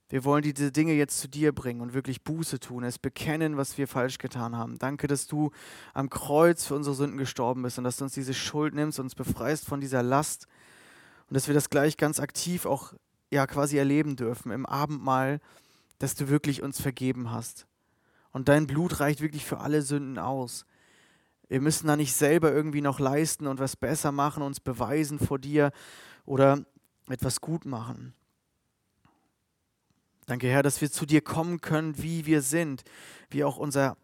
Wir 0.09 0.23
wollen 0.23 0.41
diese 0.41 0.71
Dinge 0.71 0.93
jetzt 0.93 1.19
zu 1.19 1.27
dir 1.27 1.53
bringen 1.53 1.81
und 1.81 1.93
wirklich 1.93 2.23
Buße 2.23 2.59
tun, 2.59 2.83
es 2.83 2.97
bekennen, 2.97 3.57
was 3.57 3.77
wir 3.77 3.87
falsch 3.87 4.19
getan 4.19 4.55
haben. 4.55 4.79
Danke, 4.79 5.07
dass 5.07 5.27
du 5.27 5.51
am 5.93 6.09
Kreuz 6.09 6.65
für 6.65 6.75
unsere 6.75 6.95
Sünden 6.95 7.17
gestorben 7.17 7.61
bist 7.61 7.77
und 7.77 7.83
dass 7.83 7.97
du 7.97 8.05
uns 8.05 8.13
diese 8.13 8.33
Schuld 8.33 8.73
nimmst 8.73 8.99
und 8.99 9.07
uns 9.07 9.15
befreist 9.15 9.65
von 9.65 9.81
dieser 9.81 10.03
Last, 10.03 10.47
und 11.29 11.35
dass 11.35 11.47
wir 11.47 11.53
das 11.53 11.69
gleich 11.69 11.97
ganz 11.97 12.19
aktiv 12.19 12.65
auch 12.65 12.93
ja 13.31 13.45
quasi 13.47 13.77
erleben 13.77 14.15
dürfen 14.15 14.51
im 14.51 14.65
Abendmahl, 14.65 15.41
dass 15.99 16.15
du 16.15 16.29
wirklich 16.29 16.61
uns 16.61 16.79
vergeben 16.79 17.31
hast. 17.31 17.67
Und 18.31 18.47
dein 18.49 18.67
Blut 18.67 18.99
reicht 18.99 19.21
wirklich 19.21 19.45
für 19.45 19.59
alle 19.59 19.81
Sünden 19.81 20.19
aus. 20.19 20.65
Wir 21.49 21.61
müssen 21.61 21.87
da 21.87 21.95
nicht 21.95 22.13
selber 22.13 22.51
irgendwie 22.51 22.81
noch 22.81 22.99
leisten 22.99 23.47
und 23.47 23.59
was 23.59 23.75
besser 23.75 24.11
machen, 24.11 24.43
uns 24.43 24.59
beweisen 24.59 25.19
vor 25.19 25.39
dir 25.39 25.71
oder 26.25 26.65
etwas 27.09 27.41
gut 27.41 27.65
machen. 27.65 28.13
Danke, 30.27 30.47
Herr, 30.47 30.61
dass 30.61 30.79
wir 30.81 30.91
zu 30.91 31.07
dir 31.07 31.21
kommen 31.21 31.61
können, 31.61 31.97
wie 31.97 32.25
wir 32.27 32.43
sind, 32.43 32.83
wie 33.29 33.43
auch 33.43 33.57
unser, 33.57 33.97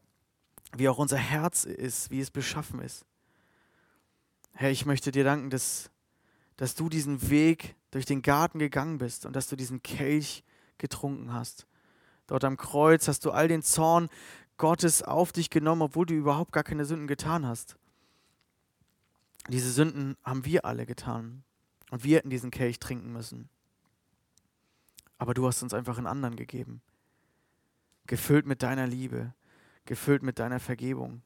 wie 0.76 0.90
auch 0.90 0.98
unser 0.98 1.18
Herz 1.18 1.64
ist, 1.64 2.10
wie 2.10 2.20
es 2.20 2.32
beschaffen 2.32 2.80
ist. 2.80 3.06
Herr, 4.54 4.72
ich 4.72 4.86
möchte 4.86 5.12
dir 5.12 5.24
danken, 5.24 5.52
dass 5.52 5.92
dass 6.58 6.76
du 6.76 6.90
diesen 6.90 7.30
Weg 7.30 7.76
durch 7.92 8.06
den 8.06 8.22
Garten 8.22 8.60
gegangen 8.60 8.98
bist 8.98 9.26
und 9.26 9.36
dass 9.36 9.48
du 9.48 9.56
diesen 9.56 9.84
Kelch 9.84 10.44
getrunken 10.78 11.34
hast. 11.34 11.68
Dort 12.28 12.44
am 12.44 12.58
Kreuz 12.58 13.08
hast 13.08 13.26
du 13.26 13.32
all 13.32 13.48
den 13.48 13.64
Zorn 13.64 14.10
Gottes 14.58 15.02
auf 15.02 15.32
dich 15.32 15.50
genommen, 15.50 15.82
obwohl 15.82 16.06
du 16.06 16.14
überhaupt 16.14 16.52
gar 16.52 16.64
keine 16.64 16.86
Sünden 16.86 17.08
getan 17.08 17.46
hast. 17.46 17.76
Diese 19.50 19.72
Sünden 19.72 20.16
haben 20.24 20.46
wir 20.46 20.66
alle 20.66 20.86
getan 20.86 21.44
und 21.92 22.04
wir 22.04 22.18
hätten 22.18 22.30
diesen 22.30 22.52
Kelch 22.52 22.80
trinken 22.80 23.12
müssen. 23.12 23.50
Aber 25.24 25.34
du 25.34 25.48
hast 25.48 25.64
uns 25.64 25.74
einfach 25.74 25.98
einen 25.98 26.08
anderen 26.08 26.36
gegeben, 26.36 26.82
gefüllt 28.08 28.46
mit 28.46 28.62
deiner 28.62 28.86
Liebe, 28.86 29.34
gefüllt 29.86 30.22
mit 30.22 30.38
deiner 30.38 30.60
Vergebung. 30.60 31.22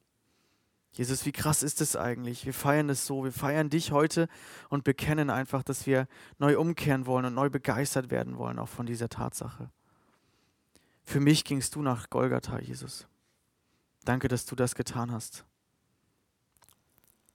Jesus, 0.92 1.26
wie 1.26 1.32
krass 1.32 1.64
ist 1.64 1.82
es 1.82 1.96
eigentlich? 1.96 2.46
Wir 2.46 2.54
feiern 2.54 2.90
es 2.90 3.08
so. 3.08 3.24
Wir 3.24 3.32
feiern 3.32 3.72
dich 3.72 3.92
heute 3.92 4.28
und 4.70 4.84
bekennen 4.84 5.32
einfach, 5.32 5.64
dass 5.64 5.88
wir 5.88 6.08
neu 6.38 6.60
umkehren 6.60 7.08
wollen 7.08 7.26
und 7.26 7.34
neu 7.34 7.50
begeistert 7.50 8.12
werden 8.12 8.38
wollen, 8.38 8.60
auch 8.60 8.70
von 8.70 8.86
dieser 8.86 9.10
Tatsache. 9.10 9.72
Für 11.04 11.20
mich 11.20 11.44
gingst 11.44 11.74
du 11.74 11.82
nach 11.82 12.12
Golgatha, 12.12 12.60
Jesus. 12.60 13.08
Danke, 14.06 14.28
dass 14.28 14.46
du 14.46 14.56
das 14.56 14.76
getan 14.76 15.12
hast. 15.12 15.44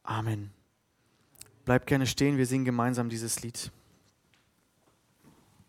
Amen. 0.04 0.52
Bleib 1.64 1.88
gerne 1.88 2.06
stehen, 2.06 2.36
wir 2.36 2.46
singen 2.46 2.64
gemeinsam 2.64 3.08
dieses 3.08 3.42
Lied. 3.42 3.72